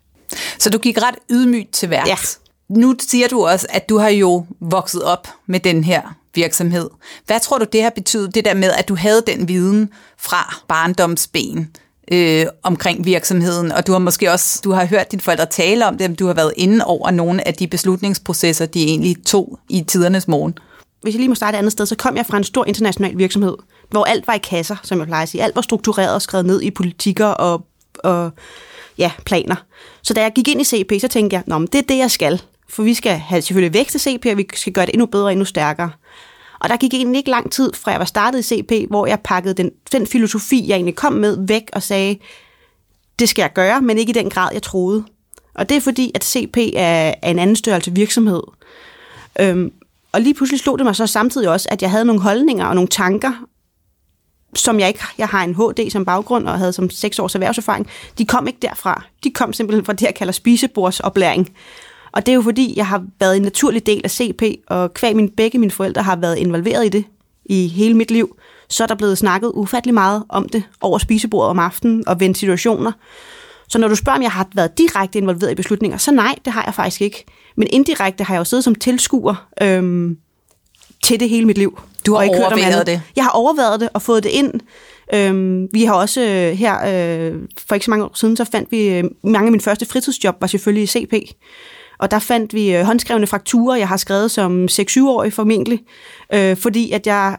Så 0.59 0.71
du 0.71 0.79
gik 0.79 1.03
ret 1.03 1.15
ydmygt 1.31 1.73
til 1.73 1.91
værks. 1.91 2.09
Ja 2.09 2.42
nu 2.77 2.95
siger 3.01 3.29
du 3.29 3.47
også, 3.47 3.67
at 3.71 3.89
du 3.89 3.99
har 3.99 4.09
jo 4.09 4.47
vokset 4.61 5.03
op 5.03 5.29
med 5.47 5.61
den 5.61 5.85
her 5.85 6.03
virksomhed. 6.35 6.91
Hvad 7.27 7.41
tror 7.41 7.59
du, 7.59 7.67
det 7.73 7.83
har 7.83 7.91
betydet, 7.91 8.35
det 8.35 8.45
der 8.45 8.55
med, 8.55 8.71
at 8.71 8.89
du 8.89 8.97
havde 8.97 9.23
den 9.27 9.49
viden 9.49 9.91
fra 10.19 10.63
barndomsben 10.69 11.71
øh, 12.13 12.47
omkring 12.63 13.05
virksomheden, 13.05 13.73
og 13.73 13.87
du 13.87 13.93
har 13.93 13.99
måske 13.99 14.33
også 14.33 14.61
du 14.65 14.73
har 14.73 14.85
hørt 14.85 15.11
dine 15.11 15.23
forældre 15.23 15.47
tale 15.47 15.87
om 15.87 15.99
det, 15.99 16.19
du 16.19 16.27
har 16.27 16.35
været 16.35 16.53
inde 16.57 16.85
over 16.85 17.11
nogle 17.11 17.49
af 17.49 17.55
de 17.55 17.67
beslutningsprocesser, 17.67 18.67
de 18.67 18.85
egentlig 18.85 19.17
tog 19.27 19.59
i 19.69 19.83
tidernes 19.83 20.29
morgen? 20.29 20.59
Hvis 21.03 21.15
jeg 21.15 21.19
lige 21.19 21.29
må 21.29 21.35
starte 21.35 21.57
et 21.57 21.59
andet 21.59 21.73
sted, 21.73 21.87
så 21.87 21.97
kom 21.97 22.17
jeg 22.17 22.27
fra 22.27 22.37
en 22.37 22.45
stor 22.45 22.65
international 22.65 23.19
virksomhed, 23.19 23.57
hvor 23.91 24.05
alt 24.05 24.27
var 24.27 24.35
i 24.35 24.39
kasser, 24.39 24.77
som 24.83 24.99
jeg 24.99 25.07
plejer 25.07 25.23
at 25.23 25.29
sige. 25.29 25.45
Alt 25.45 25.57
var 25.57 25.63
struktureret 25.63 26.15
og 26.15 26.23
skrevet 26.23 26.47
ned 26.47 26.63
i 26.63 26.71
politikker 26.71 27.27
og, 27.27 27.67
og 27.99 28.31
ja, 28.99 29.11
planer. 29.27 29.57
Så 30.03 30.15
da 30.15 30.23
jeg 30.23 30.33
gik 30.35 30.49
ind 30.49 30.61
i 30.61 30.65
CP, 30.65 30.93
så 31.01 31.09
tænkte 31.09 31.35
jeg, 31.35 31.43
Nå, 31.47 31.59
det 31.61 31.75
er 31.75 31.83
det, 31.83 31.99
jeg 31.99 32.11
skal. 32.11 32.43
For 32.73 32.83
vi 32.83 32.95
skal 32.95 33.19
have 33.19 33.43
selvfølgelig 33.43 33.75
vækst 33.75 33.95
i 33.95 33.99
CP, 33.99 34.27
og 34.27 34.37
vi 34.37 34.47
skal 34.55 34.73
gøre 34.73 34.87
det 34.87 34.95
endnu 34.95 35.07
bedre 35.07 35.25
og 35.25 35.33
endnu 35.33 35.45
stærkere. 35.45 35.91
Og 36.61 36.69
der 36.69 36.77
gik 36.77 36.95
egentlig 36.95 37.19
ikke 37.19 37.31
lang 37.31 37.53
tid, 37.53 37.73
fra 37.75 37.91
jeg 37.91 38.01
var 38.01 38.05
startet 38.05 38.39
i 38.39 38.43
CP, 38.43 38.91
hvor 38.91 39.07
jeg 39.07 39.21
pakkede 39.21 39.55
den, 39.55 39.71
den 39.93 40.07
filosofi, 40.07 40.69
jeg 40.69 40.75
egentlig 40.75 40.97
kom 40.97 41.13
med, 41.13 41.47
væk 41.47 41.63
og 41.73 41.83
sagde, 41.83 42.19
det 43.19 43.29
skal 43.29 43.43
jeg 43.43 43.53
gøre, 43.53 43.83
men 43.83 43.99
ikke 43.99 44.11
i 44.11 44.13
den 44.13 44.31
grad, 44.31 44.49
jeg 44.53 44.63
troede. 44.63 45.05
Og 45.55 45.69
det 45.69 45.77
er 45.77 45.81
fordi, 45.81 46.13
at 46.15 46.25
CP 46.25 46.57
er, 46.57 47.15
er 47.23 47.31
en 47.31 47.39
anden 47.39 47.57
størrelse 47.57 47.93
virksomhed. 47.95 48.43
Øhm, 49.41 49.73
og 50.13 50.21
lige 50.21 50.35
pludselig 50.35 50.61
slog 50.61 50.79
det 50.79 50.85
mig 50.85 50.97
så 50.97 51.07
samtidig 51.07 51.49
også, 51.49 51.69
at 51.71 51.83
jeg 51.83 51.91
havde 51.91 52.05
nogle 52.05 52.23
holdninger 52.23 52.67
og 52.67 52.75
nogle 52.75 52.89
tanker, 52.89 53.33
som 54.55 54.81
jeg 54.81 54.89
ikke, 54.89 55.01
jeg 55.19 55.29
har 55.29 55.45
en 55.45 55.55
HD 55.55 55.91
som 55.91 56.05
baggrund 56.05 56.49
og 56.49 56.59
havde 56.59 56.73
som 56.73 56.91
seks 56.91 57.19
års 57.19 57.35
erhvervserfaring, 57.35 57.87
de 58.19 58.27
kom 58.27 58.47
ikke 58.47 58.59
derfra. 58.63 59.05
De 59.25 59.31
kom 59.31 59.53
simpelthen 59.53 59.85
fra 59.85 59.93
det, 59.93 60.03
jeg 60.03 60.15
kalder 60.15 60.33
spisebordsoplæring. 60.33 61.57
Og 62.13 62.27
det 62.27 62.33
er 62.33 62.37
jo 62.37 62.43
fordi, 62.43 62.75
jeg 62.77 62.87
har 62.87 63.05
været 63.21 63.37
en 63.37 63.43
naturlig 63.43 63.87
del 63.87 64.01
af 64.05 64.11
CP, 64.11 64.43
og 64.69 64.95
kvæg 64.95 65.17
min, 65.17 65.29
begge 65.29 65.59
mine 65.59 65.71
forældre 65.71 66.03
har 66.03 66.17
været 66.17 66.39
involveret 66.39 66.87
i 66.87 66.89
det 66.89 67.05
i 67.45 67.69
hele 67.69 67.95
mit 67.95 68.11
liv, 68.11 68.37
så 68.69 68.83
er 68.83 68.87
der 68.87 68.95
blevet 68.95 69.19
snakket 69.19 69.53
ufattelig 69.55 69.95
meget 69.95 70.23
om 70.29 70.49
det 70.49 70.63
over 70.81 70.99
spisebordet 70.99 71.51
om 71.51 71.59
aftenen 71.59 72.09
og 72.09 72.21
vendt 72.21 72.39
situationer. 72.39 72.93
Så 73.69 73.79
når 73.79 73.89
du 73.89 73.95
spørger, 73.95 74.17
om 74.17 74.23
jeg 74.23 74.31
har 74.31 74.49
været 74.55 74.79
direkte 74.79 75.19
involveret 75.19 75.51
i 75.51 75.55
beslutninger, 75.55 75.99
så 75.99 76.13
nej, 76.13 76.35
det 76.45 76.53
har 76.53 76.65
jeg 76.65 76.75
faktisk 76.75 77.03
ikke. 77.03 77.25
Men 77.57 77.69
indirekte 77.71 78.25
har 78.25 78.35
jeg 78.35 78.39
jo 78.39 78.45
siddet 78.45 78.65
som 78.65 78.75
tilskuer 78.75 79.49
øhm, 79.63 80.17
til 81.05 81.21
det 81.21 81.29
hele 81.29 81.47
mit 81.47 81.59
liv. 81.59 81.81
Du 82.07 82.15
har 82.15 82.29
overvejet 82.29 82.87
det? 82.87 83.03
Jeg 83.17 83.25
har 83.25 83.31
overvejet 83.31 83.81
det 83.81 83.89
og 83.95 84.03
fået 84.03 84.23
det 84.23 84.31
ind. 84.31 84.53
Øhm, 85.15 85.69
vi 85.73 85.85
har 85.85 85.95
også 85.95 86.21
øh, 86.21 86.53
her, 86.53 86.75
øh, 86.75 87.39
for 87.67 87.75
ikke 87.75 87.85
så 87.85 87.91
mange 87.91 88.05
år 88.05 88.13
siden, 88.15 88.37
så 88.37 88.45
fandt 88.45 88.73
vi, 88.73 88.89
øh, 88.89 89.05
mange 89.25 89.47
af 89.47 89.53
mine 89.53 89.63
første 89.63 89.87
fritidsjob 89.87 90.37
var 90.41 90.47
selvfølgelig 90.47 90.83
i 90.83 90.87
CP. 90.87 91.15
Og 92.03 92.11
der 92.11 92.19
fandt 92.19 92.55
vi 92.55 92.77
øh, 92.77 92.85
håndskrevne 92.85 93.27
fakturer, 93.27 93.77
jeg 93.77 93.89
har 93.89 93.97
skrevet 93.97 94.31
som 94.31 94.69
6-7-årig 94.71 95.33
formentlig, 95.33 95.81
øh, 96.35 96.57
fordi 96.57 96.93
at 96.93 97.07
jeg, 97.07 97.37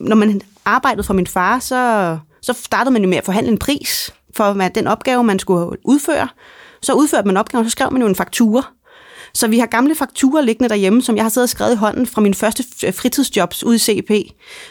når 0.00 0.16
man 0.16 0.40
arbejdede 0.64 1.06
for 1.06 1.14
min 1.14 1.26
far, 1.26 1.58
så, 1.58 2.18
så 2.42 2.52
startede 2.52 2.92
man 2.92 3.02
jo 3.02 3.08
med 3.08 3.18
at 3.18 3.24
forhandle 3.24 3.52
en 3.52 3.58
pris 3.58 4.14
for 4.36 4.52
hvad, 4.52 4.70
den 4.70 4.86
opgave, 4.86 5.24
man 5.24 5.38
skulle 5.38 5.76
udføre. 5.84 6.28
Så 6.82 6.92
udførte 6.92 7.26
man 7.26 7.36
opgaven, 7.36 7.66
så 7.66 7.70
skrev 7.70 7.92
man 7.92 8.02
jo 8.02 8.08
en 8.08 8.14
faktura. 8.14 8.62
Så 9.34 9.48
vi 9.48 9.58
har 9.58 9.66
gamle 9.66 9.94
fakturer 9.94 10.42
liggende 10.42 10.68
derhjemme, 10.68 11.02
som 11.02 11.16
jeg 11.16 11.24
har 11.24 11.28
siddet 11.28 11.44
og 11.46 11.50
skrevet 11.50 11.72
i 11.72 11.76
hånden 11.76 12.06
fra 12.06 12.20
mine 12.20 12.34
første 12.34 12.64
fritidsjobs 12.92 13.64
ude 13.64 13.76
i 13.76 13.78
CP. 13.78 14.10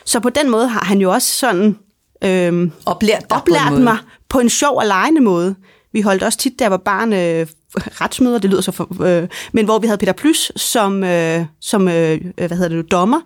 Så 0.05 0.19
på 0.19 0.29
den 0.29 0.49
måde 0.49 0.67
har 0.67 0.85
han 0.85 1.01
jo 1.01 1.11
også 1.11 1.33
sådan 1.33 1.77
øhm, 2.23 2.71
oplært, 2.85 3.23
oplært 3.29 3.73
på 3.73 3.79
mig 3.79 3.97
på 4.29 4.39
en 4.39 4.49
sjov 4.49 4.77
og 4.77 4.85
lejende 4.85 5.21
måde. 5.21 5.55
Vi 5.93 6.01
holdt 6.01 6.23
også 6.23 6.37
tit, 6.37 6.59
da 6.59 6.63
jeg 6.63 6.71
var 6.71 6.77
barn, 6.77 7.13
øh, 7.13 7.47
retsmøder, 8.01 8.39
det 8.39 8.49
lyder 8.49 8.61
så 8.61 8.71
for, 8.71 9.03
øh, 9.03 9.27
men 9.51 9.65
hvor 9.65 9.79
vi 9.79 9.87
havde 9.87 9.97
Peter 9.97 10.13
Plys 10.13 10.51
som, 10.55 11.03
øh, 11.03 11.45
som 11.61 11.87
øh, 11.87 12.21
hvad 12.35 12.49
hedder 12.49 12.69
det, 12.69 12.91
dommer, 12.91 13.21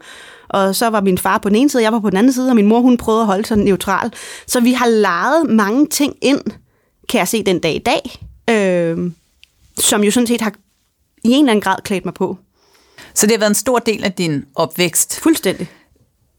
Og 0.49 0.75
så 0.75 0.89
var 0.89 1.01
min 1.01 1.17
far 1.17 1.37
på 1.37 1.49
den 1.49 1.55
ene 1.55 1.69
side, 1.69 1.83
jeg 1.83 1.93
var 1.93 1.99
på 1.99 2.09
den 2.09 2.17
anden 2.17 2.33
side, 2.33 2.49
og 2.49 2.55
min 2.55 2.67
mor 2.67 2.79
hun 2.79 2.97
prøvede 2.97 3.21
at 3.21 3.27
holde 3.27 3.45
sig 3.45 3.57
neutral. 3.57 4.11
Så 4.47 4.59
vi 4.59 4.73
har 4.73 4.87
lejet 4.87 5.49
mange 5.49 5.87
ting 5.87 6.15
ind, 6.21 6.41
kan 7.09 7.19
jeg 7.19 7.27
se 7.27 7.43
den 7.43 7.59
dag 7.59 7.75
i 7.75 7.79
dag, 7.79 8.01
øh, 8.49 9.11
som 9.77 10.03
jo 10.03 10.11
sådan 10.11 10.27
set 10.27 10.41
har 10.41 10.53
i 11.23 11.29
en 11.29 11.39
eller 11.39 11.51
anden 11.51 11.61
grad 11.61 11.77
klædt 11.83 12.05
mig 12.05 12.13
på. 12.13 12.37
Så 13.13 13.25
det 13.25 13.33
har 13.33 13.39
været 13.39 13.49
en 13.49 13.55
stor 13.55 13.79
del 13.79 14.03
af 14.03 14.13
din 14.13 14.45
opvækst. 14.55 15.19
Fuldstændig. 15.19 15.69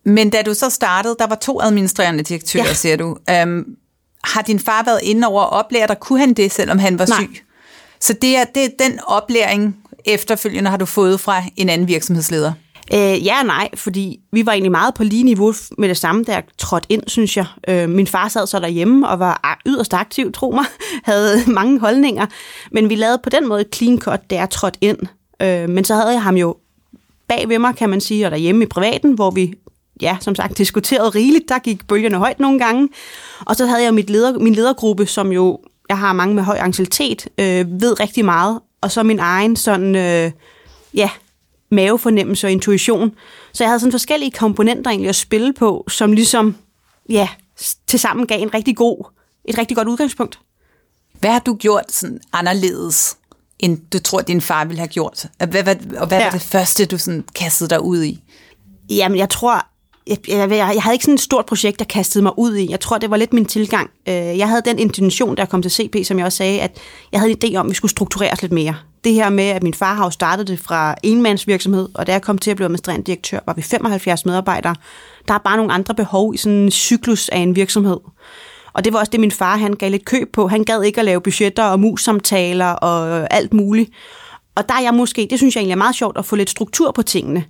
Men 0.05 0.31
da 0.31 0.43
du 0.43 0.55
så 0.55 0.71
startede, 0.71 1.17
der 1.19 1.27
var 1.27 1.35
to 1.35 1.61
administrerende 1.63 2.23
direktører, 2.23 2.65
ja. 2.65 2.75
siger 2.75 2.97
du. 2.97 3.17
Um, 3.43 3.65
har 4.25 4.43
din 4.43 4.59
far 4.59 4.83
været 4.85 5.01
inde 5.03 5.27
over 5.27 5.43
at 5.43 5.53
oplære 5.53 5.87
dig? 5.87 5.97
Kunne 6.01 6.19
han 6.19 6.35
det, 6.35 6.53
selvom 6.53 6.79
han 6.79 6.99
var 6.99 7.07
Nej. 7.07 7.19
syg? 7.19 7.45
Så 8.03 8.13
det 8.13 8.37
er, 8.37 8.45
det 8.45 8.65
er 8.65 8.69
den 8.79 9.01
oplæring, 9.07 9.77
efterfølgende 10.05 10.71
har 10.71 10.77
du 10.77 10.85
fået 10.85 11.21
fra 11.21 11.43
en 11.57 11.69
anden 11.69 11.89
virksomhedsleder? 11.89 12.53
Øh, 12.95 13.27
ja 13.27 13.41
og 13.41 13.47
nej, 13.47 13.69
fordi 13.75 14.21
vi 14.33 14.47
var 14.47 14.53
egentlig 14.53 14.71
meget 14.71 14.95
på 14.95 15.05
lige 15.05 15.25
niveau 15.25 15.55
med 15.79 15.89
det 15.89 15.97
samme, 15.97 16.25
da 16.25 16.33
jeg 16.33 16.45
trådte 16.59 16.87
ind, 16.93 17.03
synes 17.07 17.37
jeg. 17.37 17.47
Øh, 17.69 17.89
min 17.89 18.07
far 18.07 18.29
sad 18.29 18.47
så 18.47 18.59
derhjemme 18.59 19.09
og 19.09 19.19
var 19.19 19.61
yderst 19.67 19.95
aktiv, 19.95 20.33
tro 20.33 20.51
mig, 20.51 20.65
havde 21.13 21.43
mange 21.47 21.81
holdninger. 21.81 22.27
Men 22.71 22.89
vi 22.89 22.95
lavede 22.95 23.21
på 23.23 23.31
den 23.31 23.49
måde 23.49 23.61
et 23.61 23.75
clean 23.75 24.01
cut, 24.01 24.21
da 24.31 24.35
jeg 24.35 24.51
trådte 24.51 24.79
ind. 24.81 24.99
Øh, 25.43 25.69
men 25.69 25.85
så 25.85 25.95
havde 25.95 26.13
jeg 26.13 26.23
ham 26.23 26.37
jo 26.37 26.57
bag 27.29 27.49
ved 27.49 27.59
mig, 27.59 27.77
kan 27.77 27.91
man 27.91 28.01
sige, 28.01 28.27
og 28.27 28.31
derhjemme 28.31 28.65
i 28.65 28.67
privaten, 28.67 29.13
hvor 29.13 29.31
vi, 29.31 29.55
ja, 30.01 30.17
som 30.21 30.35
sagt, 30.35 30.59
diskuterede 30.59 31.09
rigeligt. 31.09 31.49
Der 31.49 31.59
gik 31.59 31.87
bølgerne 31.89 32.17
højt 32.17 32.41
nogle 32.41 32.59
gange. 32.59 32.89
Og 33.45 33.57
så 33.57 33.67
havde 33.67 33.83
jeg 33.83 33.95
mit 33.95 34.11
leder, 34.11 34.39
min 34.39 34.55
ledergruppe, 34.55 35.07
som 35.07 35.33
jo, 35.33 35.61
jeg 35.93 35.99
har 35.99 36.13
mange 36.13 36.35
med 36.35 36.43
høj 36.43 36.57
anciennitet, 36.61 37.29
øh, 37.39 37.81
ved 37.81 38.01
rigtig 38.01 38.25
meget. 38.25 38.61
Og 38.81 38.91
så 38.91 39.03
min 39.03 39.19
egen 39.19 39.57
sådan, 39.57 39.97
øh, 39.97 40.33
ja, 40.95 41.11
mavefornemmelse 41.71 42.47
og 42.47 42.51
intuition. 42.51 43.13
Så 43.53 43.65
jeg 43.65 43.69
havde 43.69 43.81
sådan 43.81 43.93
forskellige 43.93 44.31
komponenter 44.31 44.91
egentlig 44.91 45.09
at 45.09 45.17
spille 45.17 45.53
på, 45.53 45.85
som 45.89 46.13
ligesom, 46.13 46.57
ja, 47.09 47.29
tilsammen 47.87 48.27
gav 48.27 48.43
en 48.43 48.55
rigtig 48.55 48.77
god, 48.77 49.13
et 49.45 49.59
rigtig 49.59 49.77
godt 49.77 49.89
udgangspunkt. 49.89 50.39
Hvad 51.21 51.31
har 51.31 51.39
du 51.39 51.55
gjort 51.55 51.93
sådan 51.93 52.21
anderledes, 52.33 53.17
end 53.59 53.79
du 53.93 53.99
tror, 53.99 54.21
din 54.21 54.41
far 54.41 54.65
ville 54.65 54.79
have 54.79 54.89
gjort? 54.89 55.27
Hvad, 55.39 55.63
hvad, 55.63 55.77
og 55.97 56.07
hvad. 56.07 56.19
Ja. 56.19 56.25
var 56.25 56.31
det 56.31 56.43
første, 56.43 56.87
du 56.87 56.99
sådan 56.99 57.25
kastede 57.35 57.71
dig 57.71 57.81
ud 57.81 58.03
i? 58.03 58.23
Jamen, 58.91 59.19
jeg 59.19 59.31
tror, 59.31 59.67
jeg, 60.07 60.29
jeg, 60.29 60.51
jeg, 60.51 60.71
jeg 60.75 60.83
havde 60.83 60.95
ikke 60.95 61.05
sådan 61.05 61.15
et 61.15 61.21
stort 61.21 61.47
projekt, 61.47 61.79
der 61.79 61.85
kastede 61.85 62.23
mig 62.23 62.33
ud 62.39 62.57
i. 62.57 62.71
Jeg 62.71 62.81
tror, 62.81 62.99
det 62.99 63.11
var 63.11 63.17
lidt 63.17 63.33
min 63.33 63.45
tilgang. 63.45 63.91
Øh, 64.09 64.15
jeg 64.15 64.49
havde 64.49 64.63
den 64.65 64.79
intention, 64.79 65.37
der 65.37 65.45
kom 65.45 65.63
til 65.63 65.71
CP, 65.71 65.97
som 66.05 66.19
jeg 66.19 66.27
også 66.27 66.37
sagde, 66.37 66.61
at 66.61 66.79
jeg 67.13 67.21
havde 67.21 67.33
en 67.33 67.39
idé 67.45 67.57
om, 67.57 67.67
at 67.67 67.71
vi 67.71 67.75
skulle 67.75 67.91
struktureres 67.91 68.43
lidt 68.43 68.53
mere. 68.53 68.75
Det 69.05 69.15
her 69.15 69.31
med, 69.31 69.45
at 69.45 69.63
min 69.63 69.75
far 69.75 69.95
har 69.95 70.05
jo 70.05 70.11
startet 70.11 70.49
det 70.49 70.59
fra 70.59 70.95
enmandsvirksomhed, 71.03 71.89
og 71.95 72.07
da 72.07 72.13
jeg 72.13 72.23
kom 72.23 72.39
til 72.39 72.51
at 72.51 72.57
blive 72.57 72.65
administrerende 72.65 73.07
direktør, 73.07 73.39
var 73.47 73.53
vi 73.53 73.63
75 73.63 74.27
medarbejdere. 74.27 74.75
Der 75.29 75.35
er 75.35 75.39
bare 75.39 75.57
nogle 75.57 75.73
andre 75.73 75.95
behov 75.95 76.35
i 76.35 76.37
sådan 76.37 76.59
en 76.59 76.71
cyklus 76.71 77.29
af 77.29 77.39
en 77.39 77.57
virksomhed. 77.57 77.97
Og 78.73 78.85
det 78.85 78.93
var 78.93 78.99
også 78.99 79.11
det, 79.11 79.21
min 79.21 79.31
far 79.31 79.57
han 79.57 79.73
gav 79.73 79.91
lidt 79.91 80.05
køb 80.05 80.33
på. 80.33 80.49
Han 80.49 80.65
gad 80.65 80.83
ikke 80.83 80.99
at 80.99 81.05
lave 81.05 81.21
budgetter 81.21 81.65
og 81.65 81.81
mus-samtaler 81.81 82.71
og 82.71 83.27
alt 83.35 83.55
muligt. 83.55 83.91
Og 84.55 84.69
der 84.69 84.75
er 84.75 84.81
jeg 84.81 84.95
måske, 84.95 85.27
det 85.31 85.39
synes 85.39 85.55
jeg 85.55 85.61
egentlig 85.61 85.73
er 85.73 85.77
meget 85.77 85.95
sjovt 85.95 86.19
at 86.19 86.25
få 86.25 86.37
lidt 86.37 86.51
struktur 86.51 86.91
på 86.91 87.03
tingene. 87.03 87.45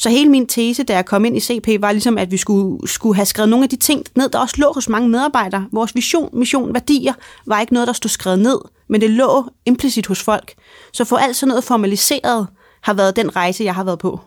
Så 0.00 0.10
hele 0.10 0.30
min 0.30 0.46
tese, 0.46 0.82
da 0.82 0.94
jeg 0.94 1.06
kom 1.06 1.24
ind 1.24 1.36
i 1.36 1.40
CP, 1.40 1.68
var 1.80 1.92
ligesom, 1.92 2.18
at 2.18 2.30
vi 2.30 2.36
skulle, 2.36 2.88
skulle 2.88 3.16
have 3.16 3.26
skrevet 3.26 3.48
nogle 3.48 3.64
af 3.64 3.68
de 3.68 3.76
ting 3.76 4.04
ned, 4.16 4.28
der 4.28 4.38
også 4.38 4.54
lå 4.58 4.72
hos 4.72 4.88
mange 4.88 5.08
medarbejdere. 5.08 5.66
Vores 5.72 5.94
vision, 5.94 6.28
mission, 6.32 6.74
værdier 6.74 7.12
var 7.46 7.60
ikke 7.60 7.72
noget, 7.72 7.86
der 7.86 7.92
stod 7.92 8.08
skrevet 8.08 8.38
ned, 8.38 8.58
men 8.88 9.00
det 9.00 9.10
lå 9.10 9.44
implicit 9.66 10.06
hos 10.06 10.22
folk. 10.22 10.52
Så 10.92 11.04
få 11.04 11.16
alt 11.16 11.36
sådan 11.36 11.48
noget 11.48 11.64
formaliseret 11.64 12.46
har 12.82 12.94
været 12.94 13.16
den 13.16 13.36
rejse, 13.36 13.64
jeg 13.64 13.74
har 13.74 13.84
været 13.84 13.98
på. 13.98 14.20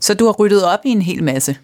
Så 0.00 0.14
du 0.14 0.24
har 0.24 0.32
ryddet 0.32 0.64
op 0.64 0.80
i 0.84 0.88
en 0.90 1.02
hel 1.02 1.22
masse. 1.24 1.56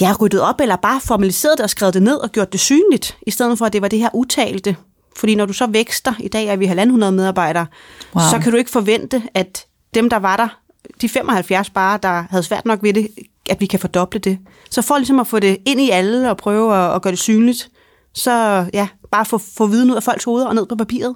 Jeg 0.00 0.08
har 0.08 0.16
ryddet 0.16 0.40
op, 0.40 0.60
eller 0.60 0.76
bare 0.76 1.00
formaliseret 1.00 1.58
det 1.58 1.64
og 1.64 1.70
skrevet 1.70 1.94
det 1.94 2.02
ned 2.02 2.14
og 2.16 2.32
gjort 2.32 2.52
det 2.52 2.60
synligt, 2.60 3.16
i 3.26 3.30
stedet 3.30 3.58
for, 3.58 3.66
at 3.66 3.72
det 3.72 3.82
var 3.82 3.88
det 3.88 3.98
her 3.98 4.08
utalte. 4.14 4.76
Fordi 5.16 5.34
når 5.34 5.46
du 5.46 5.52
så 5.52 5.66
vækster, 5.66 6.12
i 6.18 6.28
dag 6.28 6.46
er 6.46 6.56
vi 6.56 6.66
1.500 6.66 6.74
medarbejdere, 7.10 7.66
Wow. 8.14 8.22
så 8.30 8.38
kan 8.38 8.52
du 8.52 8.58
ikke 8.58 8.70
forvente, 8.70 9.22
at 9.34 9.66
dem, 9.94 10.10
der 10.10 10.16
var 10.16 10.36
der, 10.36 10.59
de 11.00 11.08
75 11.08 11.70
bare, 11.70 11.98
der 12.02 12.24
havde 12.30 12.42
svært 12.42 12.66
nok 12.66 12.82
ved 12.82 12.92
det, 12.92 13.08
at 13.50 13.60
vi 13.60 13.66
kan 13.66 13.80
fordoble 13.80 14.20
det. 14.20 14.38
Så 14.70 14.82
for 14.82 14.98
ligesom 14.98 15.20
at 15.20 15.26
få 15.26 15.38
det 15.38 15.56
ind 15.66 15.80
i 15.80 15.90
alle 15.90 16.30
og 16.30 16.36
prøve 16.36 16.76
at, 16.76 16.94
at 16.94 17.02
gøre 17.02 17.10
det 17.10 17.18
synligt, 17.18 17.68
så 18.14 18.66
ja, 18.72 18.88
bare 19.10 19.24
få, 19.24 19.38
få 19.56 19.66
viden 19.66 19.90
ud 19.90 19.96
af 19.96 20.02
folks 20.02 20.24
hoveder 20.24 20.46
og 20.46 20.54
ned 20.54 20.66
på 20.66 20.76
papiret. 20.76 21.14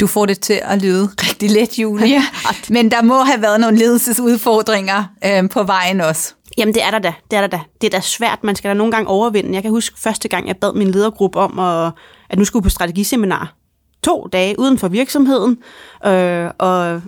Du 0.00 0.06
får 0.06 0.26
det 0.26 0.40
til 0.40 0.60
at 0.62 0.82
lyde 0.82 1.04
rigtig 1.04 1.50
let, 1.50 1.78
Julia. 1.78 2.22
Men 2.68 2.90
der 2.90 3.02
må 3.02 3.22
have 3.22 3.42
været 3.42 3.60
nogle 3.60 3.78
ledelsesudfordringer 3.78 5.04
øh, 5.24 5.48
på 5.50 5.62
vejen 5.62 6.00
også. 6.00 6.34
Jamen, 6.58 6.74
det 6.74 6.82
er 6.82 6.90
der 6.90 6.98
da. 6.98 7.12
Det 7.30 7.36
er 7.36 7.40
der 7.40 7.46
da. 7.48 7.60
Det 7.80 7.86
er 7.86 7.90
da 7.90 8.00
svært. 8.00 8.44
Man 8.44 8.56
skal 8.56 8.68
da 8.68 8.74
nogle 8.74 8.92
gange 8.92 9.08
overvinde. 9.08 9.54
Jeg 9.54 9.62
kan 9.62 9.70
huske 9.70 10.00
første 10.00 10.28
gang, 10.28 10.48
jeg 10.48 10.56
bad 10.56 10.72
min 10.72 10.90
ledergruppe 10.90 11.38
om, 11.38 11.58
at, 11.58 11.92
at 12.30 12.38
nu 12.38 12.44
skulle 12.44 12.62
på 12.62 12.68
strategiseminar. 12.68 13.54
To 14.02 14.28
dage 14.32 14.58
uden 14.58 14.78
for 14.78 14.88
virksomheden. 14.88 15.58
Øh, 16.06 16.50
og, 16.58 17.02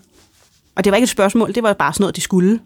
og 0.76 0.84
det 0.84 0.90
var 0.90 0.96
ikke 0.96 1.04
et 1.04 1.10
spørgsmål, 1.10 1.54
det 1.54 1.62
var 1.62 1.72
bare 1.72 1.92
sådan 1.92 2.02
noget, 2.02 2.16
de 2.16 2.20
skulle. 2.20 2.60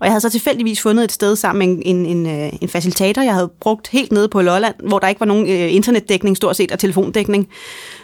Og 0.00 0.06
jeg 0.06 0.12
havde 0.12 0.20
så 0.20 0.30
tilfældigvis 0.30 0.80
fundet 0.80 1.04
et 1.04 1.12
sted 1.12 1.36
sammen 1.36 1.58
med 1.76 1.82
en, 1.86 2.06
en, 2.06 2.26
en, 2.26 2.40
øh, 2.44 2.52
en 2.60 2.68
facilitator, 2.68 3.22
jeg 3.22 3.34
havde 3.34 3.50
brugt 3.60 3.88
helt 3.88 4.12
nede 4.12 4.28
på 4.28 4.42
Lolland, 4.42 4.74
hvor 4.88 4.98
der 4.98 5.08
ikke 5.08 5.20
var 5.20 5.26
nogen 5.26 5.48
øh, 5.48 5.74
internetdækning 5.74 6.36
stort 6.36 6.56
set 6.56 6.72
og 6.72 6.78
telefondækning. 6.78 7.48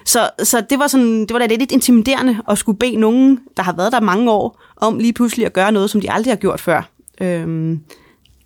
Så, 0.05 0.31
så 0.43 0.64
det 0.71 0.78
var 0.78 0.87
sådan, 0.87 1.21
det 1.21 1.33
var 1.33 1.38
da 1.38 1.47
lidt 1.47 1.73
intimiderende 1.73 2.38
at 2.49 2.59
skulle 2.59 2.78
bede 2.78 2.97
nogen, 2.97 3.40
der 3.57 3.62
har 3.62 3.73
været 3.73 3.93
der 3.93 4.00
mange 4.00 4.31
år, 4.31 4.62
om 4.76 4.99
lige 4.99 5.12
pludselig 5.12 5.47
at 5.47 5.52
gøre 5.52 5.73
noget, 5.73 5.90
som 5.90 6.00
de 6.00 6.11
aldrig 6.11 6.31
har 6.33 6.37
gjort 6.37 6.61
før. 6.61 6.90
Øhm, 7.21 7.81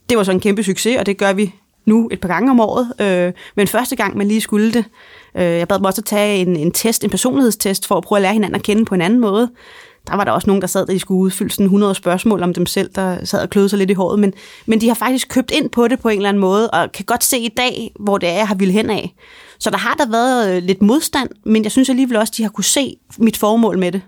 det 0.09 0.19
var 0.19 0.25
så 0.25 0.33
en 0.33 0.41
kæmpe 0.41 0.63
succes, 0.63 0.99
og 0.99 1.07
det 1.07 1.19
gør 1.19 1.33
vi 1.33 1.55
nu 1.87 2.09
et 2.13 2.21
par 2.21 2.29
gange 2.29 2.51
om 2.51 2.61
året. 2.61 2.93
Øh, 3.01 3.33
men 3.57 3.69
første 3.69 3.97
gang, 3.97 4.17
man 4.17 4.29
lige 4.29 4.41
skulle 4.41 4.73
det, 4.73 4.85
øh, 5.37 5.43
jeg 5.43 5.69
bad 5.69 5.79
dem 5.79 5.85
også 5.85 6.01
at 6.01 6.05
tage 6.05 6.39
en, 6.39 6.57
en 6.57 6.73
test, 6.73 7.05
en 7.05 7.11
personlighedstest, 7.11 7.87
for 7.87 7.97
at 7.97 8.05
prøve 8.05 8.17
at 8.17 8.23
lære 8.23 8.33
hinanden 8.33 8.55
at 8.55 8.63
kende 8.63 8.85
på 8.85 8.95
en 8.95 9.01
anden 9.01 9.21
måde. 9.21 9.51
Der 10.07 10.17
var 10.17 10.25
der 10.25 10.33
også 10.33 10.47
nogen, 10.47 10.61
der 10.61 10.67
sad, 10.67 10.87
der 10.87 10.93
de 10.93 10.99
skulle 10.99 11.19
udfylde 11.19 11.51
sådan 11.51 11.67
100 11.67 11.95
spørgsmål 11.95 12.43
om 12.43 12.55
dem 12.55 12.67
selv, 12.67 12.91
der 12.95 13.25
sad 13.25 13.43
og 13.43 13.51
kløede 13.51 13.69
sig 13.69 13.79
lidt 13.79 13.91
i 13.91 13.95
håret. 13.95 14.19
Men, 14.19 14.33
men 14.67 14.81
de 14.81 14.89
har 14.89 14.95
faktisk 14.95 15.29
købt 15.29 15.51
ind 15.51 15.71
på 15.71 15.89
det 15.89 16.01
på 16.01 16.09
en 16.09 16.17
eller 16.17 16.29
anden 16.29 16.41
måde, 16.41 16.71
og 16.71 16.93
kan 16.93 17.05
godt 17.05 17.25
se 17.25 17.39
i 17.39 17.49
dag, 17.57 17.93
hvor 18.01 18.19
det 18.19 18.29
er, 18.29 18.33
jeg 18.33 18.49
har 18.49 18.55
ville 18.55 18.73
hen 18.73 18.91
af. 18.91 19.15
Så 19.59 19.71
der 19.71 19.77
har 19.77 19.95
der 19.95 20.11
været 20.11 20.57
øh, 20.57 20.63
lidt 20.63 20.83
modstand, 20.83 21.29
men 21.45 21.63
jeg 21.65 21.73
synes 21.73 21.89
alligevel 21.89 22.17
også, 22.17 22.33
de 22.37 22.43
har 22.43 22.51
kunne 22.51 22.65
se 22.65 22.97
mit 23.19 23.37
formål 23.37 23.79
med 23.79 23.93
det. 23.93 24.03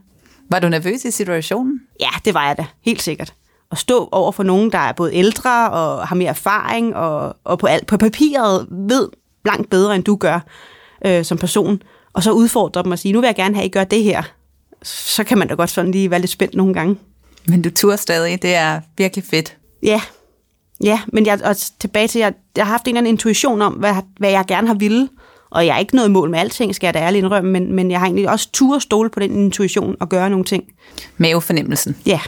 Var 0.50 0.58
du 0.58 0.68
nervøs 0.68 1.04
i 1.04 1.10
situationen? 1.10 1.80
Ja, 2.00 2.08
det 2.24 2.34
var 2.34 2.46
jeg 2.46 2.56
da, 2.56 2.66
helt 2.84 3.02
sikkert. 3.02 3.34
At 3.72 3.78
stå 3.78 4.08
over 4.12 4.32
for 4.32 4.42
nogen, 4.42 4.72
der 4.72 4.78
er 4.78 4.92
både 4.92 5.14
ældre 5.14 5.70
og 5.70 6.08
har 6.08 6.16
mere 6.16 6.28
erfaring, 6.28 6.96
og, 6.96 7.36
og 7.44 7.58
på, 7.58 7.66
alt, 7.66 7.86
på 7.86 7.96
papiret 7.96 8.66
ved 8.70 9.08
langt 9.44 9.70
bedre, 9.70 9.94
end 9.94 10.04
du 10.04 10.16
gør 10.16 10.40
øh, 11.06 11.24
som 11.24 11.38
person, 11.38 11.82
og 12.12 12.22
så 12.22 12.32
udfordre 12.32 12.82
dem 12.82 12.92
og 12.92 12.98
sige, 12.98 13.12
nu 13.12 13.20
vil 13.20 13.26
jeg 13.26 13.36
gerne 13.36 13.54
have, 13.54 13.64
at 13.64 13.68
I 13.68 13.70
gør 13.70 13.84
det 13.84 14.02
her. 14.02 14.22
Så 14.84 15.24
kan 15.24 15.38
man 15.38 15.48
da 15.48 15.54
godt 15.54 15.70
sådan 15.70 15.90
lige 15.90 16.10
være 16.10 16.20
lidt 16.20 16.30
spændt 16.30 16.54
nogle 16.54 16.74
gange. 16.74 16.96
Men 17.46 17.62
du 17.62 17.70
turde 17.70 17.96
stadig. 17.96 18.42
Det 18.42 18.54
er 18.54 18.80
virkelig 18.98 19.24
fedt. 19.24 19.56
Ja, 19.82 20.00
ja 20.82 21.00
men 21.12 21.26
jeg, 21.26 21.40
og 21.44 21.56
tilbage 21.80 22.08
til, 22.08 22.18
jeg, 22.18 22.32
jeg 22.56 22.64
har 22.66 22.70
haft 22.72 22.84
en 22.84 22.88
eller 22.88 23.00
anden 23.00 23.14
intuition 23.14 23.62
om, 23.62 23.72
hvad, 23.72 23.94
hvad 24.18 24.30
jeg 24.30 24.44
gerne 24.48 24.66
har 24.66 24.74
ville, 24.74 25.08
og 25.50 25.66
jeg 25.66 25.74
er 25.74 25.78
ikke 25.78 25.96
noget 25.96 26.08
i 26.08 26.12
mål 26.12 26.30
med 26.30 26.38
alting, 26.38 26.74
skal 26.74 26.86
jeg 26.86 26.94
da 26.94 26.98
ærligt 26.98 27.24
indrømme, 27.24 27.50
men, 27.50 27.72
men 27.72 27.90
jeg 27.90 27.98
har 28.00 28.06
egentlig 28.06 28.30
også 28.30 28.48
tur 28.52 28.78
stole 28.78 29.10
på 29.10 29.20
den 29.20 29.32
intuition 29.44 29.96
og 30.00 30.08
gøre 30.08 30.30
nogle 30.30 30.44
ting. 30.44 30.64
Mavefornemmelsen. 31.16 31.96
Ja, 32.06 32.20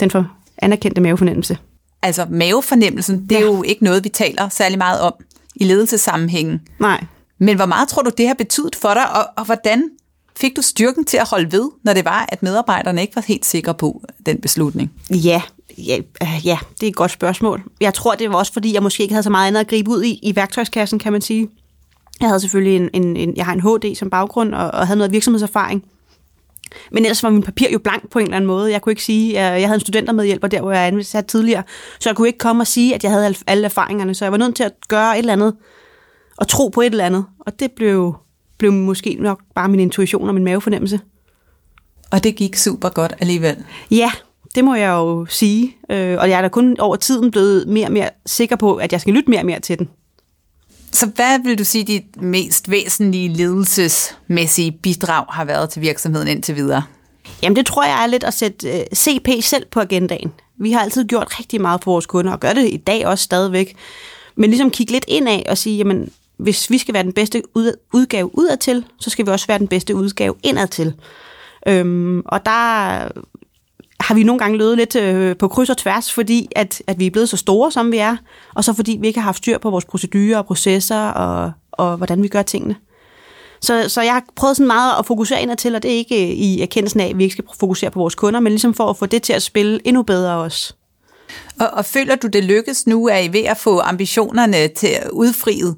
den 0.00 0.10
for 0.10 0.26
anerkendte 0.58 1.00
mavefornemmelse. 1.00 1.58
Altså 2.02 2.26
mavefornemmelsen, 2.30 3.26
det 3.28 3.36
er 3.36 3.40
Ja. 3.40 3.46
jo 3.46 3.62
ikke 3.62 3.84
noget, 3.84 4.04
vi 4.04 4.08
taler 4.08 4.48
særlig 4.48 4.78
meget 4.78 5.00
om 5.00 5.12
i 5.54 5.64
ledelsessammenhængen. 5.64 6.60
Nej, 6.78 7.04
Men 7.38 7.56
hvor 7.56 7.66
meget 7.66 7.88
tror 7.88 8.02
du, 8.02 8.10
det 8.18 8.26
har 8.26 8.34
betydet 8.34 8.76
for 8.76 8.94
dig, 8.94 9.16
og, 9.16 9.24
og 9.36 9.44
hvordan 9.44 9.90
fik 10.40 10.56
du 10.56 10.62
styrken 10.62 11.04
til 11.04 11.16
at 11.16 11.28
holde 11.28 11.52
ved, 11.52 11.70
når 11.82 11.92
det 11.92 12.04
var, 12.04 12.26
at 12.28 12.42
medarbejderne 12.42 13.00
ikke 13.00 13.16
var 13.16 13.22
helt 13.22 13.44
sikre 13.44 13.74
på 13.74 14.02
den 14.26 14.40
beslutning? 14.40 14.92
Ja, 15.10 15.42
ja, 15.78 15.98
øh, 16.22 16.46
ja, 16.46 16.58
det 16.80 16.86
er 16.86 16.90
et 16.90 16.96
godt 16.96 17.10
spørgsmål. 17.10 17.62
Jeg 17.80 17.94
tror, 17.94 18.14
det 18.14 18.30
var 18.30 18.36
også, 18.36 18.52
fordi 18.52 18.74
jeg 18.74 18.82
måske 18.82 19.02
ikke 19.02 19.14
havde 19.14 19.22
så 19.22 19.30
meget 19.30 19.48
andet 19.48 19.60
at 19.60 19.68
gribe 19.68 19.90
ud 19.90 20.02
i, 20.02 20.18
i 20.22 20.36
værktøjskassen, 20.36 20.98
kan 20.98 21.12
man 21.12 21.20
sige. 21.20 21.48
Jeg 22.20 22.28
havde 22.28 22.40
selvfølgelig 22.40 22.76
en, 22.76 22.90
en, 22.92 23.16
en 23.16 23.36
jeg 23.36 23.44
har 23.44 23.52
en 23.52 23.60
HD 23.60 23.94
som 23.94 24.10
baggrund, 24.10 24.54
og, 24.54 24.70
og 24.70 24.86
havde 24.86 24.98
noget 24.98 25.12
virksomhedserfaring. 25.12 25.84
Men 26.92 27.04
ellers 27.04 27.22
var 27.22 27.30
min 27.30 27.42
papir 27.42 27.66
jo 27.72 27.78
blank 27.78 28.10
på 28.10 28.18
en 28.18 28.24
eller 28.24 28.36
anden 28.36 28.46
måde. 28.46 28.72
Jeg 28.72 28.82
kunne 28.82 28.92
ikke 28.92 29.04
sige, 29.04 29.34
jeg, 29.34 29.60
jeg 29.60 29.68
havde 29.68 29.74
en 29.74 29.80
studentermedhjælper 29.80 30.48
der, 30.48 30.60
hvor 30.60 30.72
jeg 30.72 30.82
er 30.82 30.86
ansat 30.86 31.26
tidligere, 31.26 31.62
så 32.00 32.08
jeg 32.08 32.16
kunne 32.16 32.28
ikke 32.28 32.38
komme 32.38 32.62
og 32.62 32.66
sige, 32.66 32.94
at 32.94 33.04
jeg 33.04 33.12
havde 33.12 33.34
alle 33.46 33.64
erfaringerne, 33.64 34.14
så 34.14 34.24
jeg 34.24 34.32
var 34.32 34.38
nødt 34.38 34.56
til 34.56 34.62
at 34.62 34.72
gøre 34.88 35.14
et 35.14 35.18
eller 35.18 35.32
andet, 35.32 35.54
og 36.36 36.48
tro 36.48 36.68
på 36.68 36.80
et 36.80 36.86
eller 36.86 37.04
andet. 37.04 37.24
Og 37.40 37.60
det 37.60 37.72
blev, 37.72 38.14
blev 38.60 38.72
måske 38.72 39.16
nok 39.20 39.40
bare 39.54 39.68
min 39.68 39.80
intuition 39.80 40.28
og 40.28 40.34
min 40.34 40.44
mavefornemmelse. 40.44 41.00
Og 42.10 42.24
det 42.24 42.36
gik 42.36 42.56
super 42.56 42.88
godt 42.88 43.14
alligevel. 43.20 43.56
Ja, 43.90 44.12
det 44.54 44.64
må 44.64 44.74
jeg 44.74 44.88
jo 44.88 45.26
sige. 45.26 45.76
Øh, 45.90 46.18
og 46.20 46.30
jeg 46.30 46.38
er 46.38 46.42
da 46.42 46.48
kun 46.48 46.76
over 46.78 46.96
tiden 46.96 47.30
blevet 47.30 47.68
mere 47.68 47.86
og 47.86 47.92
mere 47.92 48.10
sikker 48.26 48.56
på, 48.56 48.76
at 48.76 48.92
jeg 48.92 49.00
skal 49.00 49.14
lytte 49.14 49.30
mere 49.30 49.40
og 49.40 49.46
mere 49.46 49.60
til 49.60 49.78
den. 49.78 49.88
Så 50.92 51.06
hvad 51.06 51.38
vil 51.44 51.58
du 51.58 51.64
sige, 51.64 51.84
dit 51.84 52.22
mest 52.22 52.70
væsentlige 52.70 53.28
ledelsesmæssige 53.28 54.72
bidrag 54.72 55.24
har 55.28 55.44
været 55.44 55.70
til 55.70 55.82
virksomheden 55.82 56.28
indtil 56.28 56.56
videre? 56.56 56.82
Jamen 57.42 57.56
det 57.56 57.66
tror 57.66 57.84
jeg 57.84 58.02
er 58.02 58.06
lidt 58.06 58.24
at 58.24 58.34
sætte 58.34 58.78
øh, 58.78 58.84
CP 58.94 59.28
selv 59.40 59.66
på 59.70 59.80
agendaen. 59.80 60.32
Vi 60.58 60.72
har 60.72 60.80
altid 60.80 61.04
gjort 61.04 61.38
rigtig 61.38 61.60
meget 61.60 61.84
for 61.84 61.90
vores 61.90 62.06
kunder, 62.06 62.32
og 62.32 62.40
gør 62.40 62.52
det 62.52 62.72
i 62.72 62.76
dag 62.76 63.06
også 63.06 63.24
stadigvæk. 63.24 63.76
Men 64.36 64.50
ligesom 64.50 64.70
kigge 64.70 64.92
lidt 64.92 65.04
ind 65.08 65.28
af 65.28 65.46
og 65.48 65.58
sige, 65.58 65.76
jamen, 65.76 66.10
hvis 66.42 66.70
vi 66.70 66.78
skal 66.78 66.94
være 66.94 67.02
den 67.02 67.12
bedste 67.12 67.42
udgave 67.92 68.38
udadtil, 68.38 68.84
så 69.00 69.10
skal 69.10 69.26
vi 69.26 69.30
også 69.30 69.46
være 69.46 69.58
den 69.58 69.68
bedste 69.68 69.94
udgave 69.96 70.34
indadtil. 70.42 70.94
Øhm, 71.66 72.22
og 72.24 72.46
der 72.46 72.50
har 74.00 74.14
vi 74.14 74.22
nogle 74.22 74.38
gange 74.38 74.58
løbet 74.58 74.76
lidt 74.76 74.96
øh, 74.96 75.36
på 75.36 75.48
kryds 75.48 75.70
og 75.70 75.76
tværs, 75.76 76.12
fordi 76.12 76.48
at, 76.56 76.82
at 76.86 76.98
vi 76.98 77.06
er 77.06 77.10
blevet 77.10 77.28
så 77.28 77.36
store, 77.36 77.72
som 77.72 77.92
vi 77.92 77.96
er, 77.96 78.16
og 78.54 78.64
så 78.64 78.72
fordi 78.72 78.98
vi 79.00 79.06
ikke 79.06 79.20
har 79.20 79.24
haft 79.24 79.38
styr 79.38 79.58
på 79.58 79.70
vores 79.70 79.84
procedurer 79.84 80.38
og 80.38 80.46
processer, 80.46 81.08
og, 81.08 81.52
og 81.72 81.96
hvordan 81.96 82.22
vi 82.22 82.28
gør 82.28 82.42
tingene. 82.42 82.76
Så, 83.60 83.88
så 83.88 84.02
jeg 84.02 84.12
har 84.12 84.24
prøvet 84.36 84.56
sådan 84.56 84.66
meget 84.66 84.92
at 84.98 85.06
fokusere 85.06 85.42
ind 85.42 85.56
til, 85.56 85.74
og 85.74 85.82
det 85.82 85.90
er 85.90 85.96
ikke 85.96 86.26
øh, 86.26 86.30
i 86.30 86.62
erkendelsen 86.62 87.00
af, 87.00 87.08
at 87.08 87.18
vi 87.18 87.22
ikke 87.22 87.32
skal 87.32 87.44
fokusere 87.60 87.90
på 87.90 87.98
vores 87.98 88.14
kunder, 88.14 88.40
men 88.40 88.52
ligesom 88.52 88.74
for 88.74 88.90
at 88.90 88.96
få 88.96 89.06
det 89.06 89.22
til 89.22 89.32
at 89.32 89.42
spille 89.42 89.80
endnu 89.84 90.02
bedre 90.02 90.36
også. 90.36 90.74
Og, 91.60 91.66
og 91.72 91.84
føler 91.84 92.16
du, 92.16 92.26
det 92.26 92.44
lykkes 92.44 92.86
nu? 92.86 93.08
Er 93.08 93.18
I 93.18 93.32
ved 93.32 93.44
at 93.44 93.56
få 93.56 93.80
ambitionerne 93.80 94.68
til 94.68 94.96
udfriet? 95.12 95.76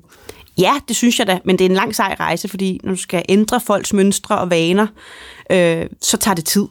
Ja, 0.58 0.72
det 0.88 0.96
synes 0.96 1.18
jeg 1.18 1.26
da, 1.26 1.38
men 1.44 1.58
det 1.58 1.64
er 1.64 1.68
en 1.68 1.76
lang 1.76 1.94
sej 1.94 2.16
rejse, 2.20 2.48
fordi 2.48 2.80
når 2.84 2.92
du 2.92 2.98
skal 2.98 3.22
ændre 3.28 3.60
folks 3.60 3.92
mønstre 3.92 4.38
og 4.38 4.50
vaner, 4.50 4.86
øh, 5.50 5.86
så 6.00 6.16
tager 6.16 6.34
det 6.34 6.44
tid. 6.44 6.66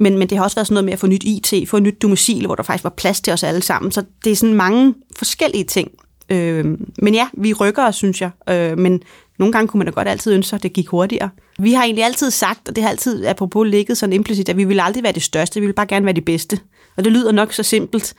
Men, 0.00 0.18
men 0.18 0.30
det 0.30 0.38
har 0.38 0.44
også 0.44 0.56
været 0.56 0.66
sådan 0.66 0.74
noget 0.74 0.84
med 0.84 0.92
at 0.92 0.98
få 0.98 1.06
nyt 1.06 1.24
IT, 1.24 1.68
få 1.68 1.76
et 1.76 1.82
nyt 1.82 2.02
domicil, 2.02 2.46
hvor 2.46 2.54
der 2.54 2.62
faktisk 2.62 2.84
var 2.84 2.90
plads 2.90 3.20
til 3.20 3.32
os 3.32 3.42
alle 3.42 3.62
sammen. 3.62 3.92
Så 3.92 4.04
det 4.24 4.32
er 4.32 4.36
sådan 4.36 4.54
mange 4.54 4.94
forskellige 5.16 5.64
ting. 5.64 5.90
Øh, 6.28 6.64
men 6.98 7.14
ja, 7.14 7.28
vi 7.32 7.52
rykker 7.52 7.86
os, 7.86 7.96
synes 7.96 8.20
jeg. 8.20 8.30
Øh, 8.48 8.78
men 8.78 9.02
nogle 9.38 9.52
gange 9.52 9.68
kunne 9.68 9.78
man 9.78 9.86
da 9.86 9.92
godt 9.92 10.08
altid 10.08 10.34
ønske 10.34 10.54
at 10.54 10.62
det 10.62 10.72
gik 10.72 10.88
hurtigere. 10.88 11.30
Vi 11.58 11.72
har 11.72 11.84
egentlig 11.84 12.04
altid 12.04 12.30
sagt, 12.30 12.68
og 12.68 12.76
det 12.76 12.84
har 12.84 12.90
altid 12.90 13.26
apropos 13.26 13.68
ligget 13.68 13.98
sådan 13.98 14.12
implicit, 14.12 14.48
at 14.48 14.56
vi 14.56 14.64
vil 14.64 14.80
aldrig 14.80 15.02
være 15.02 15.12
det 15.12 15.22
største, 15.22 15.60
vi 15.60 15.66
vil 15.66 15.72
bare 15.72 15.86
gerne 15.86 16.06
være 16.06 16.14
det 16.14 16.24
bedste. 16.24 16.58
Og 16.96 17.04
det 17.04 17.12
lyder 17.12 17.32
nok 17.32 17.52
så 17.52 17.62
simpelt. 17.62 18.14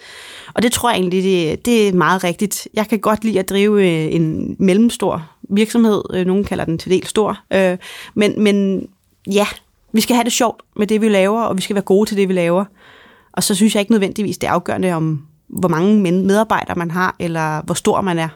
Og 0.53 0.63
det 0.63 0.71
tror 0.71 0.89
jeg 0.89 0.97
egentlig, 0.97 1.23
det, 1.23 1.65
det 1.65 1.87
er 1.87 1.93
meget 1.93 2.23
rigtigt. 2.23 2.67
Jeg 2.73 2.87
kan 2.87 2.99
godt 2.99 3.23
lide 3.23 3.39
at 3.39 3.49
drive 3.49 3.87
øh, 3.87 4.15
en 4.15 4.55
mellemstor 4.59 5.29
virksomhed. 5.49 6.03
Øh, 6.13 6.25
nogen 6.25 6.43
kalder 6.43 6.65
den 6.65 6.77
til 6.77 6.91
del 6.91 7.07
stor. 7.07 7.39
Øh, 7.53 7.77
men, 8.13 8.43
men 8.43 8.87
ja, 9.31 9.47
vi 9.91 10.01
skal 10.01 10.15
have 10.15 10.23
det 10.23 10.33
sjovt 10.33 10.61
med 10.75 10.87
det, 10.87 11.01
vi 11.01 11.09
laver, 11.09 11.41
og 11.41 11.57
vi 11.57 11.61
skal 11.61 11.73
være 11.73 11.83
gode 11.83 12.09
til 12.09 12.17
det, 12.17 12.27
vi 12.29 12.33
laver. 12.33 12.65
Og 13.33 13.43
så 13.43 13.55
synes 13.55 13.75
jeg 13.75 13.81
ikke 13.81 13.91
nødvendigvis, 13.91 14.37
det 14.37 14.47
er 14.47 14.51
afgørende 14.51 14.91
om, 14.91 15.25
hvor 15.47 15.69
mange 15.69 16.11
medarbejdere 16.11 16.75
man 16.75 16.91
har, 16.91 17.15
eller 17.19 17.61
hvor 17.61 17.73
stor 17.73 18.01
man 18.01 18.19
er. 18.19 18.29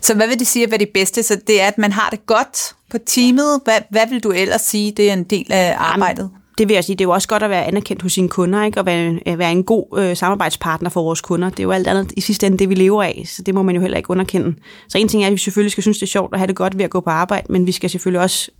Så 0.00 0.14
hvad 0.14 0.28
vil 0.28 0.38
det 0.38 0.46
sige 0.46 0.64
at 0.64 0.70
være 0.70 0.78
det 0.78 0.88
bedste? 0.94 1.22
Så 1.22 1.40
det 1.46 1.62
er, 1.62 1.66
at 1.66 1.78
man 1.78 1.92
har 1.92 2.10
det 2.10 2.26
godt 2.26 2.74
på 2.90 2.98
teamet. 3.06 3.60
Hvad, 3.64 3.78
hvad 3.90 4.08
vil 4.10 4.24
du 4.24 4.30
ellers 4.30 4.60
sige, 4.60 4.92
det 4.92 5.08
er 5.08 5.12
en 5.12 5.24
del 5.24 5.52
af 5.52 5.74
arbejdet? 5.78 6.22
Jamen, 6.22 6.38
det 6.58 6.68
vil 6.68 6.74
jeg 6.74 6.84
sige, 6.84 6.96
det 6.96 7.04
er 7.04 7.08
jo 7.08 7.12
også 7.12 7.28
godt 7.28 7.42
at 7.42 7.50
være 7.50 7.64
anerkendt 7.64 8.02
hos 8.02 8.12
sine 8.12 8.28
kunder, 8.28 8.64
ikke? 8.64 8.80
og 8.80 8.86
være, 8.86 9.18
at 9.26 9.38
være 9.38 9.52
en 9.52 9.64
god 9.64 9.98
øh, 9.98 10.16
samarbejdspartner 10.16 10.90
for 10.90 11.02
vores 11.02 11.20
kunder. 11.20 11.50
Det 11.50 11.60
er 11.60 11.64
jo 11.64 11.70
alt 11.70 11.86
andet 11.86 12.12
i 12.16 12.20
sidste 12.20 12.46
ende 12.46 12.58
det, 12.58 12.68
vi 12.68 12.74
lever 12.74 13.02
af, 13.02 13.22
så 13.26 13.42
det 13.42 13.54
må 13.54 13.62
man 13.62 13.74
jo 13.74 13.80
heller 13.80 13.96
ikke 13.96 14.10
underkende. 14.10 14.54
Så 14.88 14.98
en 14.98 15.08
ting 15.08 15.22
er, 15.22 15.26
at 15.26 15.32
vi 15.32 15.38
selvfølgelig 15.38 15.72
skal 15.72 15.82
synes, 15.82 15.98
det 15.98 16.02
er 16.02 16.10
sjovt 16.10 16.32
at 16.32 16.38
have 16.38 16.46
det 16.46 16.56
godt 16.56 16.78
ved 16.78 16.84
at 16.84 16.90
gå 16.90 17.00
på 17.00 17.10
arbejde, 17.10 17.52
men 17.52 17.66
vi 17.66 17.72
skal 17.72 17.90
selvfølgelig 17.90 18.20
også 18.20 18.50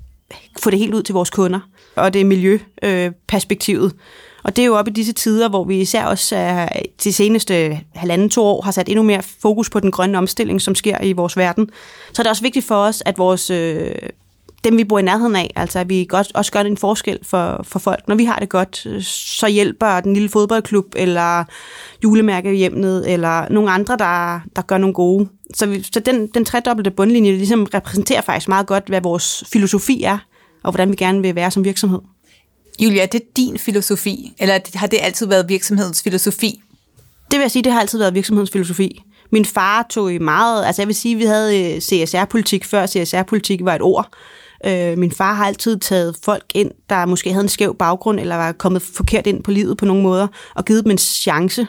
få 0.58 0.70
det 0.70 0.78
helt 0.78 0.94
ud 0.94 1.02
til 1.02 1.12
vores 1.12 1.30
kunder. 1.30 1.60
Og 1.96 2.12
det 2.12 2.20
er 2.20 2.24
miljøperspektivet. 2.24 3.94
Og 4.42 4.56
det 4.56 4.62
er 4.62 4.66
jo 4.66 4.76
op 4.76 4.88
i 4.88 4.90
disse 4.90 5.12
tider, 5.12 5.48
hvor 5.48 5.64
vi 5.64 5.80
især 5.80 6.04
også 6.04 6.68
de 7.04 7.12
seneste 7.12 7.80
halvanden 7.94 8.30
to 8.30 8.42
år 8.44 8.62
har 8.62 8.72
sat 8.72 8.88
endnu 8.88 9.02
mere 9.02 9.22
fokus 9.22 9.70
på 9.70 9.80
den 9.80 9.90
grønne 9.90 10.18
omstilling, 10.18 10.60
som 10.60 10.74
sker 10.74 11.02
i 11.02 11.12
vores 11.12 11.36
verden. 11.36 11.70
Så 12.12 12.22
er 12.22 12.24
det 12.24 12.30
også 12.30 12.42
vigtigt 12.42 12.66
for 12.66 12.74
os, 12.74 13.02
at 13.06 13.18
vores 13.18 13.50
øh, 13.50 13.94
dem, 14.64 14.76
vi 14.76 14.84
bor 14.84 14.98
i 14.98 15.02
nærheden 15.02 15.36
af, 15.36 15.52
altså 15.56 15.78
at 15.78 15.88
vi 15.88 16.06
godt, 16.08 16.32
også 16.34 16.52
gør 16.52 16.60
en 16.60 16.76
forskel 16.76 17.18
for, 17.22 17.60
for 17.62 17.78
folk. 17.78 18.08
Når 18.08 18.14
vi 18.14 18.24
har 18.24 18.38
det 18.38 18.48
godt, 18.48 19.04
så 19.04 19.46
hjælper 19.46 20.00
den 20.00 20.14
lille 20.14 20.28
fodboldklub, 20.28 20.86
eller 20.96 21.44
julemærkehjemmet, 22.04 23.12
eller 23.12 23.48
nogle 23.48 23.70
andre, 23.70 23.96
der, 23.96 24.40
der 24.56 24.62
gør 24.62 24.78
nogle 24.78 24.94
gode. 24.94 25.28
Så, 25.54 25.66
vi, 25.66 25.82
så 25.92 26.00
den, 26.00 26.26
den 26.26 26.44
tredobbelte 26.44 26.90
bundlinje 26.90 27.32
ligesom 27.32 27.66
repræsenterer 27.74 28.20
faktisk 28.20 28.48
meget 28.48 28.66
godt, 28.66 28.88
hvad 28.88 29.00
vores 29.00 29.44
filosofi 29.52 30.02
er, 30.02 30.18
og 30.62 30.70
hvordan 30.70 30.90
vi 30.90 30.96
gerne 30.96 31.22
vil 31.22 31.34
være 31.34 31.50
som 31.50 31.64
virksomhed. 31.64 31.98
Julia, 32.80 33.02
er 33.02 33.06
det 33.06 33.22
din 33.36 33.58
filosofi, 33.58 34.32
eller 34.38 34.58
har 34.74 34.86
det 34.86 34.98
altid 35.02 35.26
været 35.26 35.48
virksomhedens 35.48 36.02
filosofi? 36.02 36.62
Det 37.30 37.38
vil 37.38 37.40
jeg 37.40 37.50
sige, 37.50 37.62
det 37.62 37.72
har 37.72 37.80
altid 37.80 37.98
været 37.98 38.14
virksomhedens 38.14 38.50
filosofi. 38.50 39.02
Min 39.30 39.44
far 39.44 39.86
tog 39.90 40.12
i 40.12 40.18
meget, 40.18 40.66
altså 40.66 40.82
jeg 40.82 40.86
vil 40.86 40.94
sige, 40.94 41.16
vi 41.16 41.24
havde 41.24 41.74
øh, 41.74 41.80
CSR-politik 41.80 42.64
før 42.64 42.86
CSR-politik 42.86 43.64
var 43.64 43.74
et 43.74 43.82
ord. 43.82 44.08
Øh, 44.66 44.98
min 44.98 45.12
far 45.12 45.34
har 45.34 45.46
altid 45.46 45.78
taget 45.78 46.16
folk 46.22 46.44
ind, 46.54 46.70
der 46.90 47.06
måske 47.06 47.32
havde 47.32 47.42
en 47.42 47.48
skæv 47.48 47.76
baggrund, 47.76 48.20
eller 48.20 48.36
var 48.36 48.52
kommet 48.52 48.82
forkert 48.82 49.26
ind 49.26 49.42
på 49.42 49.50
livet 49.50 49.76
på 49.76 49.84
nogle 49.84 50.02
måder, 50.02 50.26
og 50.54 50.64
givet 50.64 50.84
dem 50.84 50.90
en 50.90 50.98
chance. 50.98 51.66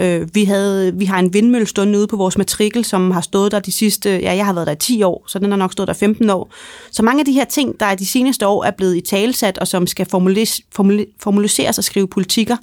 Øh, 0.00 0.28
vi, 0.34 0.44
havde, 0.44 0.94
vi 0.94 1.04
har 1.04 1.18
en 1.18 1.34
vindmølle 1.34 1.66
stående 1.66 1.98
ude 1.98 2.06
på 2.06 2.16
vores 2.16 2.38
matrikel, 2.38 2.84
som 2.84 3.10
har 3.10 3.20
stået 3.20 3.52
der 3.52 3.60
de 3.60 3.72
sidste, 3.72 4.10
ja, 4.10 4.36
jeg 4.36 4.46
har 4.46 4.52
været 4.52 4.66
der 4.66 4.72
i 4.72 4.76
10 4.76 5.02
år, 5.02 5.24
så 5.26 5.38
den 5.38 5.50
har 5.50 5.58
nok 5.58 5.72
stået 5.72 5.86
der 5.86 5.94
15 5.94 6.30
år. 6.30 6.52
Så 6.90 7.02
mange 7.02 7.20
af 7.20 7.26
de 7.26 7.32
her 7.32 7.44
ting, 7.44 7.80
der 7.80 7.94
de 7.94 8.06
seneste 8.06 8.46
år 8.46 8.64
er 8.64 8.70
blevet 8.70 8.96
i 8.96 9.00
talsat, 9.00 9.58
og 9.58 9.68
som 9.68 9.86
skal 9.86 10.06
formulis, 10.06 10.60
formuliseres 11.20 11.78
og 11.78 11.84
skrive 11.84 12.08
politikker, 12.08 12.56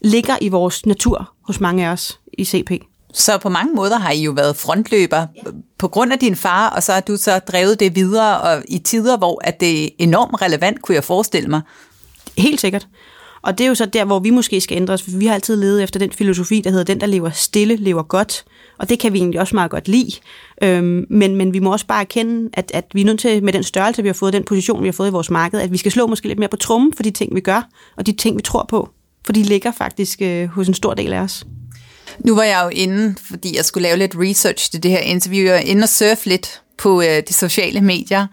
ligger 0.00 0.36
i 0.40 0.48
vores 0.48 0.86
natur 0.86 1.32
hos 1.42 1.60
mange 1.60 1.86
af 1.86 1.92
os 1.92 2.20
i 2.38 2.44
CP. 2.44 2.70
Så 3.16 3.38
på 3.38 3.48
mange 3.48 3.74
måder 3.74 3.98
har 3.98 4.10
I 4.10 4.22
jo 4.22 4.30
været 4.30 4.56
frontløber 4.56 5.16
ja. 5.16 5.50
på 5.78 5.88
grund 5.88 6.12
af 6.12 6.18
din 6.18 6.36
far, 6.36 6.70
og 6.70 6.82
så 6.82 6.92
har 6.92 7.00
du 7.00 7.16
så 7.16 7.38
drevet 7.38 7.80
det 7.80 7.94
videre, 7.94 8.40
og 8.40 8.62
i 8.68 8.78
tider, 8.78 9.16
hvor 9.16 9.40
at 9.44 9.60
det 9.60 9.84
er 9.84 9.88
enormt 9.98 10.42
relevant, 10.42 10.82
kunne 10.82 10.94
jeg 10.94 11.04
forestille 11.04 11.48
mig. 11.48 11.60
Helt 12.38 12.60
sikkert. 12.60 12.88
Og 13.42 13.58
det 13.58 13.64
er 13.64 13.68
jo 13.68 13.74
så 13.74 13.86
der, 13.86 14.04
hvor 14.04 14.18
vi 14.18 14.30
måske 14.30 14.60
skal 14.60 14.76
ændre 14.76 14.94
os, 14.94 15.02
for 15.02 15.10
vi 15.10 15.26
har 15.26 15.34
altid 15.34 15.56
levet 15.56 15.82
efter 15.82 16.00
den 16.00 16.12
filosofi, 16.12 16.60
der 16.60 16.70
hedder, 16.70 16.84
den, 16.84 17.00
der 17.00 17.06
lever 17.06 17.30
stille, 17.30 17.76
lever 17.76 18.02
godt. 18.02 18.44
Og 18.78 18.88
det 18.88 18.98
kan 18.98 19.12
vi 19.12 19.18
egentlig 19.18 19.40
også 19.40 19.56
meget 19.56 19.70
godt 19.70 19.88
lide. 19.88 20.12
Øhm, 20.62 21.06
men, 21.10 21.36
men 21.36 21.52
vi 21.52 21.58
må 21.58 21.72
også 21.72 21.86
bare 21.86 22.00
erkende, 22.00 22.50
at, 22.52 22.70
at 22.74 22.84
vi 22.94 23.00
er 23.00 23.04
nødt 23.04 23.20
til, 23.20 23.44
med 23.44 23.52
den 23.52 23.62
størrelse, 23.62 24.02
vi 24.02 24.08
har 24.08 24.14
fået, 24.14 24.32
den 24.32 24.44
position, 24.44 24.82
vi 24.82 24.88
har 24.88 24.92
fået 24.92 25.08
i 25.08 25.12
vores 25.12 25.30
marked, 25.30 25.60
at 25.60 25.72
vi 25.72 25.76
skal 25.76 25.92
slå 25.92 26.06
måske 26.06 26.28
lidt 26.28 26.38
mere 26.38 26.48
på 26.48 26.56
trummen 26.56 26.92
for 26.92 27.02
de 27.02 27.10
ting, 27.10 27.34
vi 27.34 27.40
gør, 27.40 27.68
og 27.96 28.06
de 28.06 28.12
ting, 28.12 28.36
vi 28.36 28.42
tror 28.42 28.66
på. 28.68 28.88
For 29.26 29.32
de 29.32 29.42
ligger 29.42 29.72
faktisk 29.72 30.22
øh, 30.22 30.48
hos 30.48 30.68
en 30.68 30.74
stor 30.74 30.94
del 30.94 31.12
af 31.12 31.20
os. 31.20 31.44
Nu 32.24 32.34
var 32.34 32.42
jeg 32.42 32.60
jo 32.64 32.68
inde, 32.68 33.14
fordi 33.28 33.56
jeg 33.56 33.64
skulle 33.64 33.82
lave 33.82 33.98
lidt 33.98 34.14
research 34.16 34.70
til 34.70 34.82
det 34.82 34.90
her 34.90 34.98
interview, 34.98 35.44
jeg 35.46 35.64
inde 35.64 35.82
og 35.82 35.88
surfe 35.88 36.26
lidt 36.28 36.62
på 36.78 37.02
øh, 37.02 37.22
de 37.28 37.32
sociale 37.32 37.80
medier, 37.80 38.26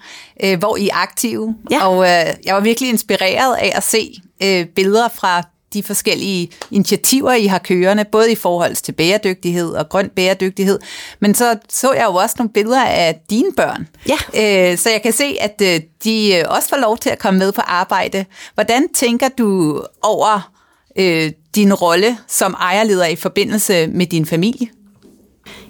øh, 0.43 0.60
hvor 0.60 0.78
I 0.78 0.88
er 0.88 0.96
aktive. 0.96 1.56
Ja. 1.72 1.88
Og 1.88 2.04
øh, 2.04 2.34
jeg 2.46 2.56
var 2.56 2.60
virkelig 2.60 2.89
inspireret 2.89 3.56
af 3.56 3.72
at 3.76 3.84
se 3.84 4.22
øh, 4.43 4.65
billeder 4.65 5.08
fra 5.15 5.43
de 5.74 5.84
forskellige 5.84 6.50
initiativer, 6.72 7.34
I 7.34 7.46
har 7.46 7.60
kørende, 7.60 8.06
både 8.06 8.32
i 8.32 8.36
forhold 8.36 8.76
til 8.76 8.91
bæredygtighed 8.91 9.69
og 9.74 9.89
grøn 9.89 10.10
bæredygtighed. 10.15 10.80
Men 11.19 11.36
så 11.36 11.58
så 11.69 11.93
jeg 11.93 12.06
jo 12.06 12.15
også 12.15 12.36
nogle 12.39 12.54
billeder 12.54 12.86
af 12.86 13.19
dine 13.30 13.54
børn. 13.58 13.88
Ja. 14.08 14.72
Øh, 14.72 14.78
så 14.78 14.89
jeg 14.89 15.02
kan 15.02 15.13
se, 15.13 15.36
at 15.39 15.62
øh, 15.62 15.82
de 16.04 16.36
øh, 16.36 16.46
også 16.48 16.69
får 16.69 16.78
lov 16.78 16.98
til 16.98 17.10
at 17.10 17.19
komme 17.19 17.39
med 17.39 17.52
på 17.52 17.62
arbejde. 17.62 18.26
Hvordan 18.54 18.93
tænker 18.93 19.28
du 19.28 19.82
over 20.02 20.52
øh, 20.96 21.32
din 21.56 21.74
rolle 21.74 22.18
som 22.28 22.56
ejerleder 22.60 23.06
i 23.06 23.16
forbindelse 23.16 23.88
med 23.88 24.06
din 24.06 24.26
familie? 24.26 24.68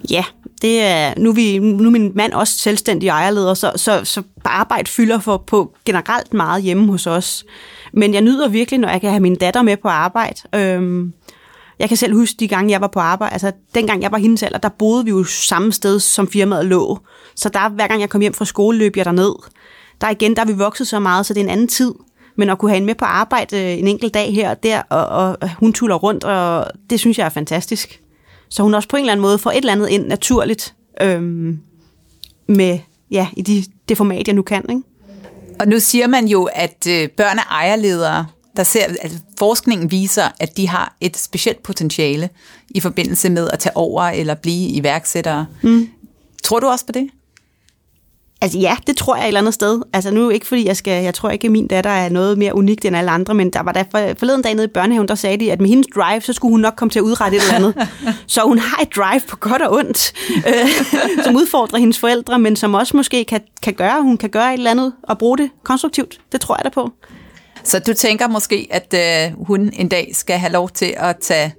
Ja, 0.09 0.25
det 0.61 0.81
er, 0.81 1.13
nu, 1.17 1.29
er 1.29 1.33
vi, 1.33 1.59
nu 1.59 1.85
er 1.85 1.91
min 1.91 2.11
mand 2.15 2.33
også 2.33 2.57
selvstændig 2.57 3.07
ejerleder, 3.09 3.53
så, 3.53 3.71
så, 3.75 4.01
så 4.03 4.23
arbejde 4.45 4.89
fylder 4.89 5.19
for, 5.19 5.43
på 5.47 5.73
generelt 5.85 6.33
meget 6.33 6.63
hjemme 6.63 6.91
hos 6.91 7.07
os. 7.07 7.45
Men 7.93 8.13
jeg 8.13 8.21
nyder 8.21 8.47
virkelig, 8.47 8.79
når 8.79 8.89
jeg 8.89 9.01
kan 9.01 9.09
have 9.09 9.19
min 9.19 9.35
datter 9.35 9.61
med 9.61 9.77
på 9.77 9.87
arbejde. 9.87 10.35
Øhm, 10.55 11.13
jeg 11.79 11.87
kan 11.87 11.97
selv 11.97 12.15
huske 12.15 12.35
de 12.39 12.47
gange, 12.47 12.71
jeg 12.71 12.81
var 12.81 12.87
på 12.87 12.99
arbejde. 12.99 13.33
Altså, 13.33 13.51
dengang 13.75 14.01
jeg 14.01 14.11
var 14.11 14.17
hendes 14.17 14.43
alder, 14.43 14.57
der 14.57 14.69
boede 14.69 15.03
vi 15.05 15.09
jo 15.09 15.23
samme 15.23 15.73
sted, 15.73 15.99
som 15.99 16.27
firmaet 16.27 16.65
lå. 16.65 16.99
Så 17.35 17.49
der, 17.49 17.69
hver 17.69 17.87
gang 17.87 18.01
jeg 18.01 18.09
kom 18.09 18.21
hjem 18.21 18.33
fra 18.33 18.45
skole, 18.45 18.77
løb 18.77 18.97
jeg 18.97 19.05
derned. 19.05 19.35
Der 20.01 20.09
igen, 20.09 20.35
der 20.35 20.41
er 20.41 20.45
vi 20.45 20.53
vokset 20.53 20.87
så 20.87 20.99
meget, 20.99 21.25
så 21.25 21.33
det 21.33 21.39
er 21.39 21.43
en 21.43 21.49
anden 21.49 21.67
tid. 21.67 21.93
Men 22.35 22.49
at 22.49 22.57
kunne 22.57 22.71
have 22.71 22.75
hende 22.75 22.85
med 22.85 22.95
på 22.95 23.05
arbejde 23.05 23.57
øh, 23.57 23.79
en 23.79 23.87
enkelt 23.87 24.13
dag 24.13 24.33
her 24.33 24.49
og 24.49 24.63
der, 24.63 24.81
og, 24.81 25.37
og 25.41 25.49
hun 25.59 25.73
tuller 25.73 25.95
rundt, 25.95 26.23
og 26.23 26.71
det 26.89 26.99
synes 26.99 27.17
jeg 27.17 27.25
er 27.25 27.29
fantastisk. 27.29 28.01
Så 28.49 28.63
hun 28.63 28.73
også 28.73 28.89
på 28.89 28.97
en 28.97 29.01
eller 29.01 29.11
anden 29.11 29.21
måde 29.21 29.37
får 29.37 29.51
et 29.51 29.57
eller 29.57 29.71
andet 29.71 29.89
ind 29.89 30.07
naturligt 30.07 30.75
øhm, 31.01 31.59
med, 32.47 32.79
ja, 33.11 33.27
i 33.37 33.41
de, 33.41 33.63
det 33.89 33.97
format, 33.97 34.27
jeg 34.27 34.35
nu 34.35 34.41
kan. 34.41 34.65
Ikke? 34.69 34.81
Og 35.59 35.67
nu 35.67 35.79
siger 35.79 36.07
man 36.07 36.27
jo, 36.27 36.49
at 36.53 36.87
øh, 36.89 37.09
børn 37.09 37.37
er 37.37 37.51
ejerledere. 37.51 38.25
Der 38.57 38.63
ser, 38.63 38.83
altså, 39.01 39.19
forskningen 39.39 39.91
viser, 39.91 40.23
at 40.39 40.57
de 40.57 40.67
har 40.67 40.95
et 41.01 41.17
specielt 41.17 41.63
potentiale 41.63 42.29
i 42.69 42.79
forbindelse 42.79 43.29
med 43.29 43.49
at 43.53 43.59
tage 43.59 43.77
over 43.77 44.03
eller 44.03 44.35
blive 44.35 44.69
iværksættere. 44.69 45.45
Mm. 45.61 45.89
Tror 46.43 46.59
du 46.59 46.67
også 46.67 46.85
på 46.85 46.91
det? 46.91 47.09
Altså 48.43 48.59
ja, 48.59 48.75
det 48.87 48.97
tror 48.97 49.15
jeg 49.15 49.23
et 49.23 49.27
eller 49.27 49.39
andet 49.39 49.53
sted. 49.53 49.81
Altså 49.93 50.11
nu 50.11 50.29
ikke 50.29 50.47
fordi 50.47 50.67
jeg 50.67 50.77
skal, 50.77 51.03
jeg 51.03 51.13
tror 51.13 51.29
ikke, 51.29 51.45
at 51.45 51.51
min 51.51 51.67
datter 51.67 51.89
er 51.89 52.09
noget 52.09 52.37
mere 52.37 52.55
unikt 52.55 52.85
end 52.85 52.95
alle 52.95 53.11
andre, 53.11 53.33
men 53.33 53.49
der 53.49 53.59
var 53.59 53.71
der 53.71 53.83
for, 53.91 54.13
forleden 54.17 54.41
dag 54.41 54.53
nede 54.53 54.65
i 54.65 54.69
børnehaven, 54.73 55.07
der 55.07 55.15
sagde 55.15 55.37
de, 55.37 55.51
at 55.51 55.61
med 55.61 55.69
hendes 55.69 55.87
drive, 55.95 56.21
så 56.21 56.33
skulle 56.33 56.51
hun 56.51 56.59
nok 56.59 56.73
komme 56.75 56.89
til 56.89 56.99
at 56.99 57.03
udrette 57.03 57.37
et 57.37 57.43
eller 57.43 57.55
andet. 57.55 57.89
så 58.33 58.41
hun 58.41 58.59
har 58.59 58.81
et 58.81 58.95
drive 58.95 59.21
på 59.29 59.35
godt 59.35 59.61
og 59.61 59.73
ondt, 59.73 60.13
øh, 60.47 60.69
som 61.25 61.35
udfordrer 61.35 61.79
hendes 61.79 61.99
forældre, 61.99 62.39
men 62.39 62.55
som 62.55 62.73
også 62.73 62.97
måske 62.97 63.25
kan, 63.25 63.41
kan 63.61 63.73
gøre, 63.73 64.01
hun 64.01 64.17
kan 64.17 64.29
gøre 64.29 64.53
et 64.53 64.57
eller 64.57 64.71
andet 64.71 64.93
og 65.03 65.17
bruge 65.17 65.37
det 65.37 65.49
konstruktivt. 65.63 66.19
Det 66.31 66.41
tror 66.41 66.55
jeg 66.55 66.65
da 66.65 66.69
på. 66.69 66.91
Så 67.63 67.79
du 67.79 67.93
tænker 67.93 68.27
måske, 68.27 68.67
at 68.71 68.95
øh, 68.95 69.45
hun 69.47 69.71
en 69.73 69.87
dag 69.89 70.11
skal 70.13 70.37
have 70.37 70.51
lov 70.51 70.69
til 70.69 70.93
at 70.97 71.17
tage 71.17 71.53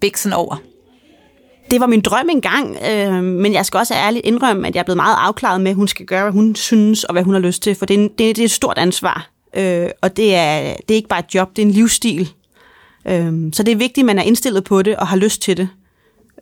biksen 0.00 0.32
over? 0.32 0.56
Det 1.74 1.80
var 1.80 1.86
min 1.86 2.00
drøm 2.00 2.28
engang, 2.30 2.76
øh, 2.90 3.22
men 3.22 3.52
jeg 3.52 3.66
skal 3.66 3.78
også 3.78 3.94
ærligt 3.94 4.26
indrømme, 4.26 4.68
at 4.68 4.74
jeg 4.74 4.80
er 4.80 4.84
blevet 4.84 4.96
meget 4.96 5.16
afklaret 5.18 5.60
med, 5.60 5.70
at 5.70 5.76
hun 5.76 5.88
skal 5.88 6.06
gøre, 6.06 6.22
hvad 6.22 6.32
hun 6.32 6.54
synes 6.54 7.04
og 7.04 7.12
hvad 7.12 7.22
hun 7.22 7.34
har 7.34 7.40
lyst 7.40 7.62
til, 7.62 7.74
for 7.74 7.86
det 7.86 7.94
er, 7.94 8.08
det, 8.08 8.18
det 8.18 8.38
er 8.38 8.44
et 8.44 8.50
stort 8.50 8.78
ansvar, 8.78 9.30
øh, 9.56 9.88
og 10.00 10.16
det 10.16 10.34
er, 10.34 10.74
det 10.88 10.90
er 10.90 10.94
ikke 10.94 11.08
bare 11.08 11.18
et 11.18 11.34
job, 11.34 11.56
det 11.56 11.62
er 11.62 11.66
en 11.66 11.72
livsstil. 11.72 12.32
Øh, 13.08 13.32
så 13.52 13.62
det 13.62 13.72
er 13.72 13.76
vigtigt, 13.76 13.98
at 13.98 14.04
man 14.04 14.18
er 14.18 14.22
indstillet 14.22 14.64
på 14.64 14.82
det 14.82 14.96
og 14.96 15.06
har 15.06 15.16
lyst 15.16 15.42
til 15.42 15.56
det. 15.56 15.68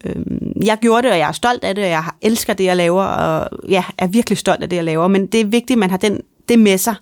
Øh, 0.04 0.16
jeg 0.64 0.78
gjorde 0.80 1.02
det, 1.02 1.12
og 1.12 1.18
jeg 1.18 1.28
er 1.28 1.32
stolt 1.32 1.64
af 1.64 1.74
det, 1.74 1.84
og 1.84 1.90
jeg 1.90 2.04
elsker 2.22 2.52
det, 2.52 2.64
jeg 2.64 2.76
laver, 2.76 3.04
og 3.04 3.48
ja, 3.68 3.84
er 3.98 4.06
virkelig 4.06 4.38
stolt 4.38 4.62
af 4.62 4.68
det, 4.68 4.76
jeg 4.76 4.84
laver, 4.84 5.08
men 5.08 5.26
det 5.26 5.40
er 5.40 5.44
vigtigt, 5.44 5.70
at 5.70 5.78
man 5.78 5.90
har 5.90 5.98
den, 5.98 6.20
det 6.48 6.58
med 6.58 6.78
sig, 6.78 6.94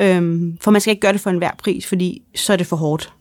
øh, 0.00 0.40
for 0.60 0.70
man 0.70 0.80
skal 0.80 0.90
ikke 0.90 1.00
gøre 1.00 1.12
det 1.12 1.20
for 1.20 1.30
enhver 1.30 1.50
pris, 1.58 1.86
fordi 1.86 2.22
så 2.34 2.52
er 2.52 2.56
det 2.56 2.66
for 2.66 2.76
hårdt. 2.76 3.12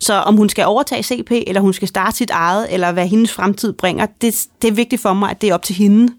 Så 0.00 0.14
om 0.14 0.36
hun 0.36 0.48
skal 0.48 0.64
overtage 0.64 1.02
CP, 1.02 1.30
eller 1.30 1.60
hun 1.60 1.72
skal 1.72 1.88
starte 1.88 2.16
sit 2.16 2.30
eget, 2.30 2.74
eller 2.74 2.92
hvad 2.92 3.06
hendes 3.08 3.32
fremtid 3.32 3.72
bringer, 3.72 4.06
det, 4.20 4.46
det 4.62 4.68
er 4.68 4.72
vigtigt 4.72 5.02
for 5.02 5.12
mig, 5.12 5.30
at 5.30 5.40
det 5.40 5.50
er 5.50 5.54
op 5.54 5.62
til 5.62 5.74
hende. 5.74 6.14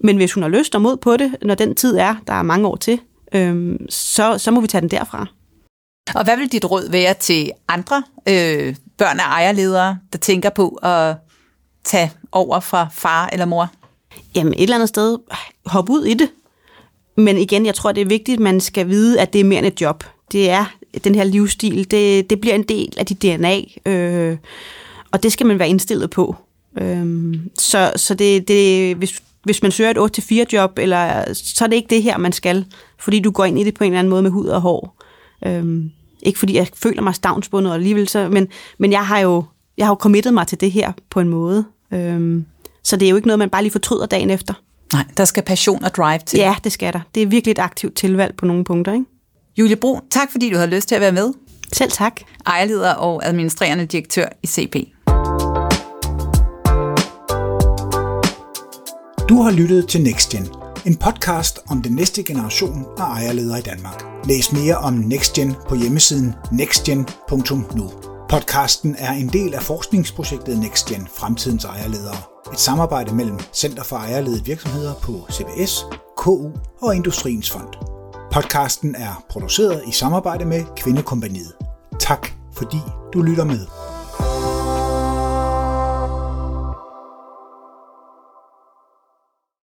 Men 0.00 0.16
hvis 0.16 0.32
hun 0.32 0.42
har 0.42 0.50
lyst 0.50 0.74
og 0.74 0.82
mod 0.82 0.96
på 0.96 1.16
det, 1.16 1.36
når 1.42 1.54
den 1.54 1.74
tid 1.74 1.96
er, 1.96 2.14
der 2.26 2.32
er 2.32 2.42
mange 2.42 2.68
år 2.68 2.76
til, 2.76 3.00
øhm, 3.32 3.90
så, 3.90 4.38
så 4.38 4.50
må 4.50 4.60
vi 4.60 4.66
tage 4.66 4.80
den 4.80 4.90
derfra. 4.90 5.26
Og 6.14 6.24
hvad 6.24 6.36
vil 6.36 6.52
dit 6.52 6.70
råd 6.70 6.90
være 6.90 7.14
til 7.14 7.50
andre 7.68 8.02
øh, 8.28 8.76
børn 8.98 9.20
af 9.20 9.24
ejerledere, 9.24 9.98
der 10.12 10.18
tænker 10.18 10.50
på 10.50 10.68
at 10.68 11.16
tage 11.84 12.12
over 12.32 12.60
fra 12.60 12.88
far 12.92 13.28
eller 13.32 13.46
mor? 13.46 13.70
Jamen 14.34 14.52
et 14.52 14.62
eller 14.62 14.74
andet 14.74 14.88
sted, 14.88 15.18
hop 15.66 15.90
ud 15.90 16.04
i 16.04 16.14
det. 16.14 16.30
Men 17.16 17.38
igen, 17.38 17.66
jeg 17.66 17.74
tror, 17.74 17.92
det 17.92 18.00
er 18.00 18.06
vigtigt, 18.06 18.36
at 18.36 18.40
man 18.40 18.60
skal 18.60 18.88
vide, 18.88 19.20
at 19.20 19.32
det 19.32 19.40
er 19.40 19.44
mere 19.44 19.58
end 19.58 19.66
et 19.66 19.80
job. 19.80 20.04
Det 20.32 20.50
er 20.50 20.64
den 21.04 21.14
her 21.14 21.24
livsstil, 21.24 21.90
det, 21.90 22.30
det 22.30 22.40
bliver 22.40 22.54
en 22.54 22.62
del 22.62 22.94
af 22.96 23.06
dit 23.06 23.22
DNA, 23.22 23.60
øh, 23.86 24.36
og 25.10 25.22
det 25.22 25.32
skal 25.32 25.46
man 25.46 25.58
være 25.58 25.68
indstillet 25.68 26.10
på. 26.10 26.36
Øh, 26.78 27.34
så 27.58 27.92
så 27.96 28.14
det, 28.14 28.48
det, 28.48 28.96
hvis, 28.96 29.22
hvis 29.42 29.62
man 29.62 29.72
søger 29.72 29.90
et 29.90 30.18
8-4 30.18 30.44
job, 30.52 30.78
eller, 30.78 31.32
så 31.34 31.64
er 31.64 31.68
det 31.68 31.76
ikke 31.76 31.90
det 31.90 32.02
her, 32.02 32.18
man 32.18 32.32
skal, 32.32 32.64
fordi 32.98 33.20
du 33.20 33.30
går 33.30 33.44
ind 33.44 33.58
i 33.58 33.64
det 33.64 33.74
på 33.74 33.84
en 33.84 33.92
eller 33.92 33.98
anden 33.98 34.10
måde 34.10 34.22
med 34.22 34.30
hud 34.30 34.46
og 34.46 34.60
hår. 34.60 35.02
Øh, 35.46 35.84
ikke 36.22 36.38
fordi 36.38 36.56
jeg 36.56 36.68
føler 36.74 37.02
mig 37.02 37.14
stavnsbundet 37.14 37.74
alligevel, 37.74 38.08
så, 38.08 38.28
men, 38.28 38.48
men 38.78 38.92
jeg 38.92 39.06
har 39.06 39.18
jo 39.18 39.44
jeg 39.80 39.86
har 39.86 39.90
jo 39.90 39.98
committet 40.00 40.34
mig 40.34 40.46
til 40.46 40.60
det 40.60 40.72
her 40.72 40.92
på 41.10 41.20
en 41.20 41.28
måde. 41.28 41.64
Øh, 41.92 42.42
så 42.84 42.96
det 42.96 43.06
er 43.06 43.10
jo 43.10 43.16
ikke 43.16 43.28
noget, 43.28 43.38
man 43.38 43.50
bare 43.50 43.62
lige 43.62 43.72
fortryder 43.72 44.06
dagen 44.06 44.30
efter. 44.30 44.54
Nej, 44.92 45.04
der 45.16 45.24
skal 45.24 45.42
passion 45.42 45.84
og 45.84 45.94
drive 45.94 46.18
til. 46.26 46.38
Ja, 46.38 46.54
det 46.64 46.72
skal 46.72 46.92
der. 46.92 47.00
Det 47.14 47.22
er 47.22 47.26
virkelig 47.26 47.52
et 47.52 47.58
aktivt 47.58 47.94
tilvalg 47.94 48.36
på 48.36 48.46
nogle 48.46 48.64
punkter, 48.64 48.92
ikke? 48.92 49.04
Julie 49.60 49.76
Bro, 49.76 50.00
tak 50.10 50.32
fordi 50.32 50.50
du 50.50 50.58
har 50.58 50.66
lyst 50.66 50.88
til 50.88 50.94
at 50.94 51.00
være 51.00 51.12
med. 51.12 51.32
Selv 51.72 51.90
tak. 51.90 52.20
Ejerleder 52.46 52.94
og 52.94 53.26
administrerende 53.26 53.86
direktør 53.86 54.26
i 54.42 54.46
CP. 54.46 54.76
Du 59.28 59.42
har 59.42 59.50
lyttet 59.50 59.88
til 59.88 60.02
NextGen, 60.02 60.48
en 60.86 60.96
podcast 60.96 61.58
om 61.68 61.82
den 61.82 61.92
næste 61.92 62.22
generation 62.22 62.86
af 62.98 63.02
ejerledere 63.02 63.58
i 63.58 63.62
Danmark. 63.62 64.04
Læs 64.24 64.52
mere 64.52 64.76
om 64.76 64.94
NextGen 64.94 65.54
på 65.68 65.74
hjemmesiden 65.74 66.34
nextgen.nu. 66.52 67.90
Podcasten 68.28 68.96
er 68.98 69.12
en 69.12 69.28
del 69.28 69.54
af 69.54 69.62
forskningsprojektet 69.62 70.58
NextGen 70.58 71.08
Fremtidens 71.16 71.64
Ejerledere. 71.64 72.16
Et 72.52 72.60
samarbejde 72.60 73.14
mellem 73.14 73.38
Center 73.54 73.82
for 73.82 73.96
Ejerledede 73.96 74.44
Virksomheder 74.44 74.94
på 74.94 75.26
CBS, 75.32 75.84
KU 76.16 76.50
og 76.82 76.96
Industriens 76.96 77.50
Fond. 77.50 77.99
Podcasten 78.32 78.94
er 78.94 79.24
produceret 79.28 79.82
i 79.86 79.92
samarbejde 79.92 80.44
med 80.44 80.64
Kvindekompaniet. 80.76 81.52
Tak 82.00 82.28
fordi 82.56 82.76
du 83.12 83.22
lytter 83.22 83.44
med. 83.44 83.66